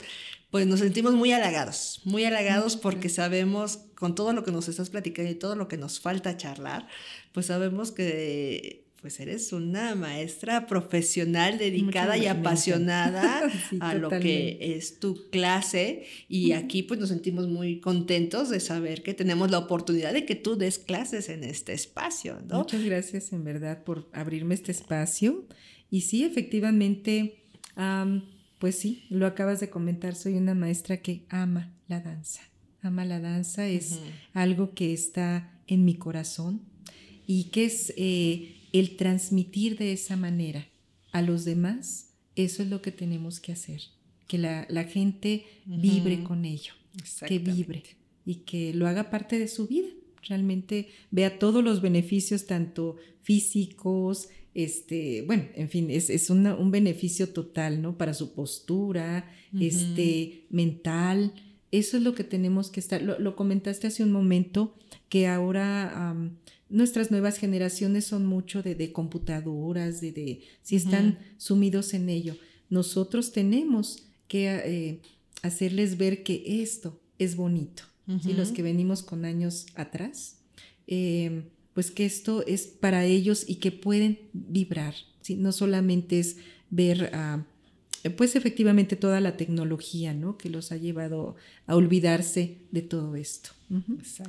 pues 0.52 0.68
nos 0.68 0.80
sentimos 0.80 1.14
muy 1.14 1.32
halagados, 1.32 2.02
muy 2.06 2.24
halagados 2.24 2.78
porque 2.78 3.10
sabemos, 3.10 3.80
con 3.96 4.16
todo 4.16 4.32
lo 4.32 4.44
que 4.44 4.52
nos 4.52 4.68
estás 4.70 4.90
platicando 4.90 5.32
y 5.32 5.36
todo 5.36 5.56
lo 5.56 5.68
que 5.68 5.78
nos 5.78 6.00
falta 6.00 6.38
charlar, 6.38 6.88
pues 7.34 7.48
sabemos 7.48 7.92
que 7.92 8.87
pues 9.02 9.20
eres 9.20 9.54
una 9.54 9.96
maestra 9.96 10.66
profesional 10.66 11.58
dedicada 11.58 12.18
y 12.18 12.26
apasionada 12.26 13.50
Sí, 13.70 13.78
a 13.80 13.94
lo 13.94 14.10
que 14.10 14.58
es 14.60 15.00
tu 15.00 15.30
clase 15.30 16.06
y 16.28 16.54
aquí 16.54 16.84
pues 16.84 17.00
nos 17.00 17.10
sentimos 17.10 17.48
muy 17.48 17.80
contentos 17.80 18.50
de 18.50 18.60
saber 18.60 19.04
que 19.04 19.14
tenemos 19.14 19.52
la 19.52 19.60
oportunidad 19.60 20.14
de 20.14 20.26
que 20.26 20.36
tú 20.36 20.58
des 20.58 20.80
clases 20.80 21.30
en 21.30 21.44
este 21.44 21.74
espacio, 21.74 22.40
¿no? 22.48 22.60
Muchas 22.60 22.84
gracias 22.84 23.32
en 23.34 23.44
verdad 23.44 23.84
por 23.84 24.10
abrirme 24.14 24.56
este 24.56 24.72
espacio. 24.72 25.46
Y 25.90 26.02
sí, 26.02 26.24
efectivamente, 26.24 27.44
am, 27.76 28.24
pues 28.60 28.78
sí, 28.78 29.06
lo 29.10 29.26
acabas 29.26 29.60
de 29.60 29.70
comentar, 29.70 30.16
soy 30.16 30.34
una 30.34 30.56
maestra 30.56 30.98
que 30.98 31.26
ama 31.30 31.74
la 31.88 32.02
danza. 32.02 32.42
Ama 32.82 33.06
la 33.06 33.20
danza, 33.20 33.68
es 33.68 34.00
algo 34.34 34.74
que 34.74 34.94
está 34.94 35.62
en 35.68 35.86
mi 35.86 35.96
corazón 35.96 36.62
y 37.26 37.46
que 37.46 37.66
es 37.66 37.94
eh, 37.98 38.57
el 38.80 38.96
transmitir 38.98 39.78
de 39.78 39.94
esa 39.94 40.16
manera 40.18 40.68
a 41.12 41.22
los 41.22 41.46
demás, 41.46 42.10
eso 42.36 42.64
es 42.64 42.70
lo 42.70 42.82
que 42.82 42.92
tenemos 42.92 43.40
que 43.40 43.52
hacer, 43.54 43.82
que 44.28 44.38
la, 44.38 44.66
la 44.70 44.84
gente 44.84 45.46
vibre 45.66 46.24
con 46.24 46.46
ello, 46.46 46.74
que 47.28 47.40
vibre 47.56 47.84
y 48.26 48.36
que 48.36 48.74
lo 48.74 48.88
haga 48.88 49.10
parte 49.10 49.40
de 49.40 49.48
su 49.48 49.68
vida, 49.68 49.88
realmente 50.24 50.90
vea 51.12 51.40
todos 51.40 51.64
los 51.64 51.82
beneficios, 51.82 52.46
tanto 52.46 52.98
físicos, 53.24 54.30
este, 54.54 55.22
bueno, 55.22 55.46
en 55.56 55.70
fin, 55.70 55.90
es, 55.92 56.10
es 56.10 56.30
una- 56.30 56.56
un 56.56 56.72
beneficio 56.72 57.30
total, 57.30 57.82
¿no? 57.82 57.98
Para 57.98 58.14
su 58.14 58.34
postura, 58.34 59.32
este, 59.60 60.46
mental, 60.50 61.34
eso 61.72 61.98
es 61.98 62.04
lo 62.04 62.16
que 62.16 62.24
tenemos 62.24 62.70
que 62.70 62.80
estar, 62.80 63.02
lo, 63.02 63.20
lo 63.20 63.36
comentaste 63.36 63.88
hace 63.88 64.04
un 64.04 64.12
momento, 64.12 64.76
que 65.10 65.28
ahora 65.28 66.16
nuestras 66.70 67.12
nuevas 67.12 67.38
generaciones 67.38 68.06
son 68.06 68.26
mucho 68.26 68.62
de, 68.62 68.76
de 68.76 68.92
computadoras, 68.92 70.02
de, 70.02 70.12
de 70.12 70.42
si 70.64 70.76
están 70.76 71.20
sumidos 71.38 71.94
en 71.94 72.10
ello. 72.10 72.36
Nosotros 72.70 73.32
tenemos 73.32 74.04
que 74.28 74.48
eh, 74.50 75.02
hacerles 75.42 75.98
ver 75.98 76.24
que 76.24 76.62
esto 76.62 77.00
es 77.20 77.36
bonito. 77.36 77.84
¿sí? 78.22 78.34
Los 78.34 78.52
que 78.52 78.64
venimos 78.64 79.04
con 79.04 79.26
años 79.26 79.66
atrás, 79.76 80.38
eh, 80.88 81.44
pues 81.74 81.92
que 81.92 82.06
esto 82.06 82.46
es 82.46 82.68
para 82.68 83.06
ellos 83.06 83.46
y 83.48 83.56
que 83.56 83.72
pueden 83.72 84.20
vibrar. 84.34 84.96
¿sí? 85.22 85.36
No 85.36 85.52
solamente 85.52 86.20
es 86.20 86.38
ver, 86.70 87.12
pues 88.16 88.36
efectivamente 88.36 88.96
toda 88.96 89.20
la 89.22 89.38
tecnología, 89.38 90.14
¿no? 90.14 90.38
Que 90.38 90.50
los 90.50 90.72
ha 90.72 90.78
llevado 90.78 91.36
a 91.66 91.76
olvidarse 91.76 92.58
de 92.72 92.82
todo 92.82 93.16
esto. 93.16 93.50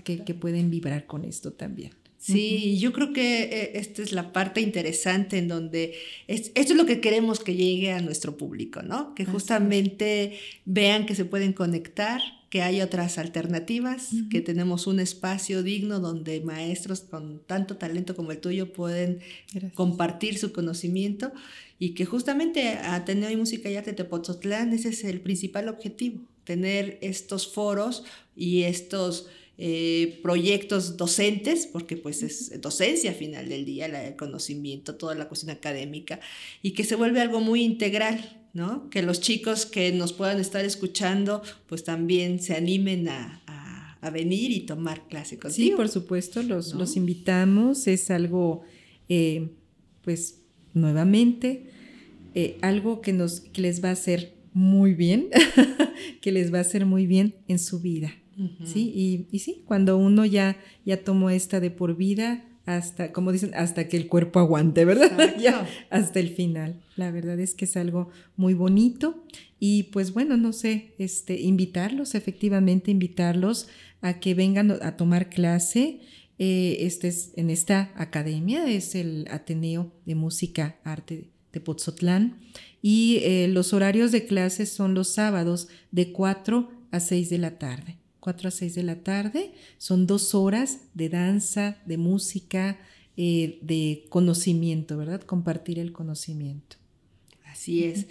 Que, 0.04 0.24
que 0.24 0.34
pueden 0.34 0.70
vibrar 0.70 1.06
con 1.06 1.24
esto 1.24 1.52
también. 1.52 1.92
Sí, 2.20 2.78
yo 2.80 2.92
creo 2.92 3.12
que 3.12 3.44
eh, 3.44 3.70
esta 3.78 4.02
es 4.02 4.10
la 4.12 4.32
parte 4.32 4.60
interesante 4.60 5.38
en 5.38 5.46
donde 5.46 5.94
es- 6.26 6.50
esto 6.56 6.72
es 6.72 6.76
lo 6.76 6.84
que 6.84 7.00
queremos 7.00 7.38
que 7.38 7.54
llegue 7.54 7.92
a 7.92 8.00
nuestro 8.02 8.36
público, 8.36 8.82
¿no? 8.82 9.14
Que 9.14 9.24
justamente 9.24 10.36
vean 10.64 11.06
que 11.06 11.14
se 11.14 11.24
pueden 11.24 11.52
conectar, 11.52 12.20
que 12.50 12.62
hay 12.62 12.80
otras 12.80 13.18
alternativas, 13.18 14.10
que 14.30 14.40
tenemos 14.40 14.88
un 14.88 14.98
espacio 14.98 15.62
digno 15.62 16.00
donde 16.00 16.40
maestros 16.40 17.02
con 17.02 17.40
tanto 17.46 17.76
talento 17.76 18.16
como 18.16 18.32
el 18.32 18.38
tuyo 18.38 18.72
pueden 18.72 19.20
Gracias. 19.52 19.72
compartir 19.74 20.38
su 20.38 20.52
conocimiento 20.52 21.30
y 21.78 21.90
que 21.94 22.04
justamente 22.04 22.68
Ateneo 22.68 23.30
y 23.30 23.36
Música 23.36 23.70
y 23.70 23.76
Arte 23.76 23.92
Tepoztlán 23.92 24.72
ese 24.72 24.88
es 24.90 25.04
el 25.04 25.20
principal 25.20 25.68
objetivo, 25.68 26.20
tener 26.44 26.98
estos 27.02 27.46
foros 27.52 28.04
y 28.36 28.62
estos 28.62 29.26
eh, 29.60 30.20
proyectos 30.22 30.96
docentes, 30.96 31.66
porque 31.66 31.96
pues 31.96 32.22
es 32.22 32.60
docencia 32.60 33.10
al 33.10 33.16
final 33.16 33.48
del 33.48 33.64
día, 33.64 33.88
la- 33.88 34.06
el 34.06 34.14
conocimiento, 34.14 34.94
toda 34.94 35.16
la 35.16 35.26
cuestión 35.26 35.50
académica, 35.50 36.20
y 36.62 36.70
que 36.72 36.84
se 36.84 36.94
vuelve 36.94 37.20
algo 37.20 37.40
muy 37.40 37.62
integral, 37.64 38.46
¿no? 38.54 38.88
Que 38.88 39.02
los 39.02 39.20
chicos 39.20 39.66
que 39.66 39.90
nos 39.90 40.12
puedan 40.12 40.38
estar 40.38 40.64
escuchando, 40.64 41.42
pues 41.66 41.82
también 41.82 42.40
se 42.40 42.54
animen 42.54 43.08
a, 43.08 43.42
a- 43.48 43.98
a 44.00 44.10
venir 44.10 44.52
y 44.52 44.60
tomar 44.60 45.08
clase 45.08 45.34
Sí, 45.34 45.40
contigo. 45.40 45.76
por 45.76 45.88
supuesto, 45.88 46.40
los, 46.44 46.72
¿no? 46.74 46.78
los 46.78 46.94
invitamos. 46.96 47.88
Es 47.88 48.12
algo, 48.12 48.62
eh, 49.08 49.48
pues, 50.02 50.37
nuevamente, 50.74 51.66
eh, 52.34 52.58
algo 52.62 53.00
que, 53.00 53.12
nos, 53.12 53.40
que 53.40 53.62
les 53.62 53.82
va 53.82 53.88
a 53.90 53.92
hacer 53.92 54.34
muy 54.52 54.94
bien, 54.94 55.28
que 56.20 56.32
les 56.32 56.52
va 56.52 56.58
a 56.58 56.62
hacer 56.62 56.86
muy 56.86 57.06
bien 57.06 57.34
en 57.48 57.58
su 57.58 57.80
vida. 57.80 58.12
Sí, 58.64 58.92
y, 58.94 59.26
y 59.32 59.40
sí, 59.40 59.64
cuando 59.66 59.96
uno 59.96 60.24
ya, 60.24 60.56
ya 60.84 61.02
tomó 61.02 61.28
esta 61.28 61.58
de 61.58 61.72
por 61.72 61.96
vida, 61.96 62.44
hasta, 62.68 63.12
como 63.12 63.32
dicen, 63.32 63.52
hasta 63.54 63.88
que 63.88 63.96
el 63.96 64.08
cuerpo 64.08 64.40
aguante, 64.40 64.84
¿verdad? 64.84 65.10
Ya, 65.40 65.66
hasta 65.88 66.20
el 66.20 66.28
final. 66.28 66.82
La 66.96 67.10
verdad 67.10 67.40
es 67.40 67.54
que 67.54 67.64
es 67.64 67.76
algo 67.76 68.10
muy 68.36 68.52
bonito. 68.52 69.24
Y 69.58 69.84
pues 69.84 70.12
bueno, 70.12 70.36
no 70.36 70.52
sé, 70.52 70.94
este, 70.98 71.40
invitarlos, 71.40 72.14
efectivamente, 72.14 72.90
invitarlos 72.90 73.68
a 74.02 74.20
que 74.20 74.34
vengan 74.34 74.70
a 74.82 74.96
tomar 74.96 75.30
clase. 75.30 76.00
Eh, 76.38 76.78
este 76.80 77.08
es, 77.08 77.32
en 77.36 77.50
esta 77.50 77.92
academia 77.96 78.70
es 78.70 78.94
el 78.94 79.26
Ateneo 79.30 79.92
de 80.06 80.14
Música 80.14 80.78
Arte 80.84 81.30
de 81.52 81.60
Pozotlán. 81.60 82.38
Y 82.80 83.18
eh, 83.22 83.48
los 83.48 83.72
horarios 83.72 84.12
de 84.12 84.26
clases 84.26 84.70
son 84.70 84.94
los 84.94 85.08
sábados 85.08 85.68
de 85.90 86.12
4 86.12 86.70
a 86.90 87.00
6 87.00 87.30
de 87.30 87.38
la 87.38 87.58
tarde. 87.58 87.98
4 88.20 88.48
a 88.48 88.50
6 88.50 88.74
de 88.74 88.82
la 88.82 89.02
tarde. 89.02 89.52
Son 89.78 90.06
dos 90.06 90.34
horas 90.34 90.80
de 90.94 91.08
danza, 91.08 91.78
de 91.86 91.98
música, 91.98 92.78
eh, 93.16 93.58
de 93.62 94.06
conocimiento, 94.08 94.96
¿verdad? 94.96 95.22
Compartir 95.22 95.78
el 95.78 95.92
conocimiento. 95.92 96.77
Así 97.58 97.84
es. 97.84 98.06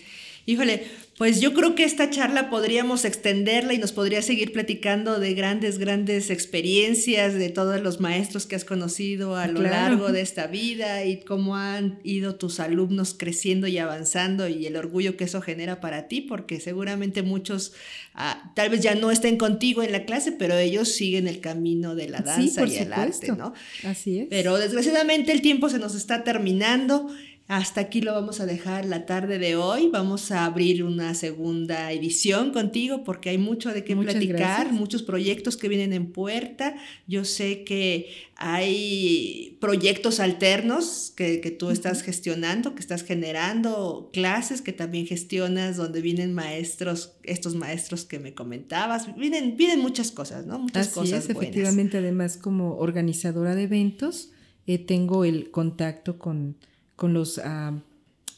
Híjole, 0.46 0.84
pues 1.18 1.42
yo 1.42 1.54
creo 1.54 1.76
que 1.76 1.84
esta 1.84 2.10
charla 2.10 2.50
podríamos 2.50 3.04
extenderla 3.06 3.74
y 3.74 3.78
nos 3.80 3.92
podría 3.92 4.22
seguir 4.22 4.54
platicando 4.54 5.20
de 5.20 5.34
grandes, 5.34 5.78
grandes 5.78 6.30
experiencias 6.30 7.34
de 7.34 7.50
todos 7.50 7.82
los 7.82 8.00
maestros 8.00 8.46
que 8.46 8.56
has 8.56 8.64
conocido 8.64 9.36
a 9.36 9.48
lo 9.48 9.60
Claro. 9.60 9.76
largo 9.76 10.12
de 10.14 10.22
esta 10.22 10.48
vida 10.48 11.04
y 11.06 11.20
cómo 11.22 11.58
han 11.58 12.00
ido 12.04 12.36
tus 12.36 12.60
alumnos 12.62 13.14
creciendo 13.18 13.68
y 13.68 13.78
avanzando 13.78 14.48
y 14.48 14.66
el 14.66 14.78
orgullo 14.78 15.18
que 15.18 15.26
eso 15.26 15.42
genera 15.42 15.82
para 15.82 16.08
ti, 16.08 16.22
porque 16.22 16.60
seguramente 16.62 17.24
muchos 17.24 17.74
ah, 18.14 18.52
tal 18.56 18.70
vez 18.70 18.82
ya 18.82 18.96
no 18.96 19.12
estén 19.12 19.38
contigo 19.38 19.84
en 19.84 19.92
la 19.92 20.06
clase, 20.06 20.32
pero 20.32 20.58
ellos 20.58 20.90
siguen 20.90 21.28
el 21.28 21.42
camino 21.42 21.94
de 21.96 22.08
la 22.10 22.20
Sí, 22.20 22.24
danza 22.26 22.62
por 22.62 22.70
y 22.70 22.76
el 22.78 22.94
arte. 22.94 23.28
¿no? 23.34 23.54
Así 23.84 24.20
es. 24.20 24.28
Pero 24.30 24.58
desgraciadamente 24.58 25.32
el 25.34 25.42
tiempo 25.42 25.68
se 25.70 25.78
nos 25.80 25.94
está 25.96 26.24
terminando. 26.24 27.10
Hasta 27.50 27.80
aquí 27.80 28.02
lo 28.02 28.14
vamos 28.14 28.42
a 28.42 28.46
dejar 28.46 28.86
la 28.86 29.06
tarde 29.06 29.40
de 29.40 29.56
hoy. 29.56 29.90
Vamos 29.90 30.32
a 30.32 30.44
abrir 30.44 30.84
una 30.84 31.14
segunda 31.14 31.94
edición 31.94 32.52
contigo 32.52 33.06
porque 33.06 33.30
hay 33.30 33.38
mucho 33.38 33.72
de 33.72 33.86
qué 33.86 33.96
Muchas 33.96 34.16
platicar, 34.16 34.38
gracias. 34.38 34.74
muchos 34.74 35.02
proyectos 35.02 35.56
que 35.56 35.70
vienen 35.70 35.94
en 35.94 36.12
puerta. 36.12 36.76
Yo 37.08 37.24
sé 37.24 37.64
que 37.64 38.10
hay 38.36 39.58
proyectos 39.62 40.20
alternos 40.20 41.14
que, 41.16 41.40
que 41.40 41.52
tú 41.52 41.70
estás 41.70 42.02
gestionando, 42.04 42.76
que 42.76 42.82
estás 42.82 43.04
generando 43.04 44.10
clases 44.12 44.62
que 44.62 44.74
también 44.74 45.08
gestionas 45.08 45.78
donde 45.78 46.02
vienen 46.02 46.34
maestros, 46.34 47.14
estos 47.24 47.56
maestros 47.56 48.04
que 48.04 48.20
me 48.20 48.34
comentabas. 48.34 49.16
Vienen, 49.16 49.56
vienen 49.56 49.80
muchas 49.80 50.12
cosas, 50.12 50.46
¿no? 50.46 50.60
Muchas 50.60 50.88
Así 50.88 50.96
cosas 50.96 51.20
es, 51.20 51.34
buenas. 51.34 51.44
efectivamente, 51.44 51.98
además 52.00 52.36
como 52.36 52.76
organizadora 52.76 53.56
de 53.56 53.64
eventos, 53.64 54.32
eh, 54.66 54.80
tengo 54.80 55.24
el 55.24 55.50
contacto 55.50 56.20
con, 56.20 56.58
con 56.98 57.14
los, 57.14 57.38
ah, 57.38 57.82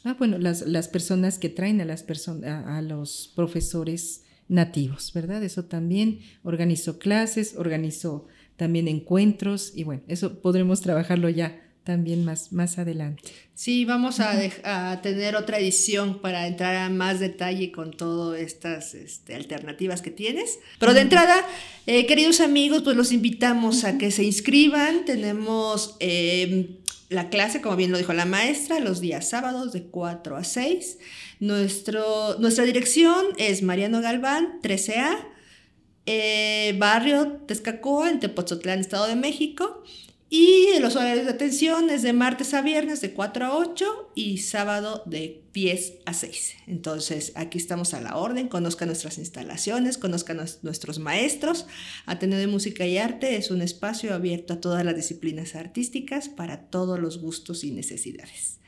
ah, 0.04 0.14
bueno, 0.16 0.38
las, 0.38 0.62
las 0.62 0.86
personas 0.86 1.40
que 1.40 1.48
traen 1.48 1.80
a, 1.80 1.84
las 1.84 2.06
person- 2.06 2.44
a, 2.46 2.78
a 2.78 2.82
los 2.82 3.32
profesores 3.34 4.22
nativos, 4.46 5.12
¿verdad? 5.12 5.42
Eso 5.42 5.64
también, 5.64 6.20
organizo 6.44 7.00
clases, 7.00 7.56
organizo 7.56 8.26
también 8.56 8.86
encuentros 8.86 9.72
y 9.74 9.82
bueno, 9.82 10.02
eso 10.06 10.40
podremos 10.40 10.80
trabajarlo 10.80 11.28
ya 11.28 11.66
también 11.84 12.24
más, 12.24 12.52
más 12.52 12.78
adelante. 12.78 13.22
Sí, 13.54 13.84
vamos 13.84 14.20
a, 14.20 14.38
a, 14.64 15.00
tener 15.02 15.34
otra 15.34 15.58
edición 15.58 16.20
para 16.20 16.46
entrar 16.46 16.76
a 16.76 16.88
más 16.90 17.20
detalle 17.20 17.72
con 17.72 17.90
todas 17.90 18.40
estas 18.40 18.94
este, 18.94 19.34
alternativas 19.34 20.02
que 20.02 20.10
tienes. 20.10 20.58
Pero 20.78 20.94
de 20.94 21.00
entrada, 21.00 21.44
eh, 21.86 22.06
queridos 22.06 22.40
amigos, 22.40 22.82
pues 22.82 22.96
los 22.96 23.12
invitamos 23.12 23.84
a 23.84 23.98
que 23.98 24.10
se 24.10 24.24
inscriban. 24.24 25.04
Tenemos 25.04 25.96
em, 26.00 26.76
la 27.10 27.28
clase, 27.28 27.60
como 27.60 27.76
bien 27.76 27.90
lo 27.90 27.98
dijo 27.98 28.12
la 28.12 28.24
maestra, 28.24 28.78
los 28.78 29.00
días 29.00 29.28
sábados 29.28 29.72
de 29.72 29.82
4 29.82 30.36
a 30.36 30.44
6. 30.44 30.98
Nuestro, 31.40 32.38
nuestra 32.38 32.64
dirección 32.64 33.26
es 33.36 33.62
Mariano 33.62 34.00
Galván, 34.00 34.60
13A, 34.62 35.16
eh, 36.06 36.74
barrio 36.78 37.42
Tezcacoa, 37.46 38.10
en 38.10 38.20
Tepozotlán, 38.20 38.78
Estado 38.78 39.08
de 39.08 39.16
México. 39.16 39.82
Y 40.32 40.78
los 40.78 40.94
horarios 40.94 41.26
de 41.26 41.32
atención 41.32 41.90
es 41.90 42.02
de 42.02 42.12
martes 42.12 42.54
a 42.54 42.62
viernes 42.62 43.00
de 43.00 43.12
4 43.12 43.46
a 43.46 43.56
8 43.56 44.12
y 44.14 44.38
sábado 44.38 45.02
de 45.04 45.42
10 45.52 45.94
a 46.06 46.14
6. 46.14 46.54
Entonces, 46.68 47.32
aquí 47.34 47.58
estamos 47.58 47.94
a 47.94 48.00
la 48.00 48.16
orden. 48.16 48.46
Conozcan 48.46 48.86
nuestras 48.86 49.18
instalaciones, 49.18 49.98
conozcan 49.98 50.38
a 50.38 50.46
nuestros 50.62 51.00
maestros. 51.00 51.66
Ateneo 52.06 52.38
de 52.38 52.46
Música 52.46 52.86
y 52.86 52.96
Arte 52.96 53.34
es 53.34 53.50
un 53.50 53.60
espacio 53.60 54.14
abierto 54.14 54.54
a 54.54 54.60
todas 54.60 54.84
las 54.84 54.94
disciplinas 54.94 55.56
artísticas 55.56 56.28
para 56.28 56.70
todos 56.70 57.00
los 57.00 57.20
gustos 57.20 57.64
y 57.64 57.72
necesidades. 57.72 58.60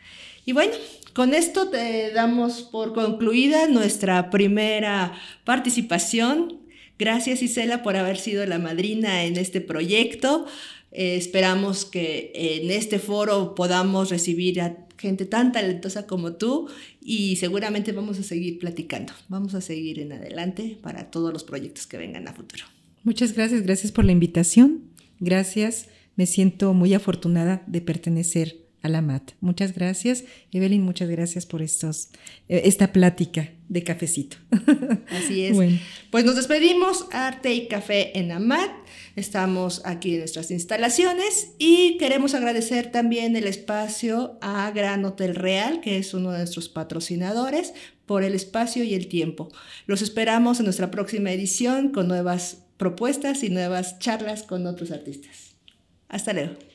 Y 0.45 0.55
bueno, 0.55 0.73
con 1.15 1.33
esto 1.33 1.69
te 1.69 2.11
damos 2.11 2.63
por 2.63 2.93
concluida 2.93 3.69
nuestra 3.69 4.31
primera 4.31 5.13
participación. 5.45 6.61
Gracias 6.99 7.41
Isela 7.41 7.85
por 7.85 7.97
haber 7.97 8.19
sido 8.19 8.45
la 8.47 8.59
madrina 8.59 9.23
en 9.23 9.37
este 9.37 9.61
proyecto. 9.61 10.47
Eh, 10.93 11.17
esperamos 11.17 11.85
que 11.85 12.33
en 12.35 12.71
este 12.71 12.99
foro 12.99 13.55
podamos 13.55 14.11
recibir 14.11 14.61
a 14.61 14.87
gente 14.99 15.25
tan 15.25 15.51
talentosa 15.51 16.07
como 16.07 16.35
tú 16.35 16.69
y 17.01 17.37
seguramente 17.37 17.93
vamos 17.93 18.19
a 18.19 18.23
seguir 18.23 18.59
platicando. 18.59 19.13
Vamos 19.29 19.55
a 19.55 19.61
seguir 19.61 19.99
en 19.99 20.13
adelante 20.13 20.79
para 20.81 21.11
todos 21.11 21.33
los 21.33 21.45
proyectos 21.45 21.87
que 21.87 21.97
vengan 21.97 22.29
a 22.29 22.33
futuro. 22.33 22.65
Muchas 23.03 23.33
gracias, 23.33 23.63
gracias 23.63 23.91
por 23.91 24.05
la 24.05 24.13
invitación. 24.13 24.85
Gracias, 25.19 25.89
me 26.15 26.27
siento 26.27 26.73
muy 26.73 26.95
afortunada 26.95 27.65
de 27.67 27.81
pertenecer 27.81 28.62
a 28.83 28.89
la 28.89 29.01
MAT. 29.01 29.33
Muchas 29.41 29.75
gracias. 29.75 30.25
Evelyn, 30.51 30.83
muchas 30.83 31.09
gracias 31.09 31.47
por 31.47 31.63
estos, 31.63 32.09
eh, 32.49 32.63
esta 32.65 32.93
plática 32.93 33.51
de 33.69 33.85
cafecito. 33.85 34.37
Así 35.11 35.45
es. 35.45 35.57
Pues 36.11 36.25
nos 36.25 36.37
despedimos, 36.37 37.07
Arte 37.13 37.55
y 37.55 37.69
Café 37.69 38.19
en 38.19 38.33
AMAT. 38.33 38.71
Estamos 39.15 39.83
aquí 39.85 40.15
en 40.15 40.19
nuestras 40.21 40.51
instalaciones 40.51 41.53
y 41.59 41.97
queremos 41.99 42.35
agradecer 42.35 42.91
también 42.91 43.37
el 43.37 43.47
espacio 43.47 44.39
a 44.41 44.71
Gran 44.73 45.05
Hotel 45.05 45.35
Real, 45.35 45.81
que 45.81 45.99
es 45.99 46.15
uno 46.15 46.33
de 46.33 46.39
nuestros 46.39 46.69
patrocinadores, 46.69 47.73
por 48.07 48.25
el 48.25 48.35
espacio 48.35 48.85
y 48.85 48.95
el 48.95 49.09
tiempo. 49.09 49.49
Los 49.87 50.03
esperamos 50.03 50.59
en 50.59 50.65
nuestra 50.65 50.91
próxima 50.91 51.31
edición 51.31 51.91
con 51.91 52.09
nuevas 52.09 52.65
propuestas 52.77 53.43
y 53.45 53.51
nuevas 53.51 53.99
charlas 54.01 54.43
con 54.43 54.67
otros 54.67 54.91
artistas. 54.91 55.55
Hasta 56.09 56.33
luego. 56.33 56.72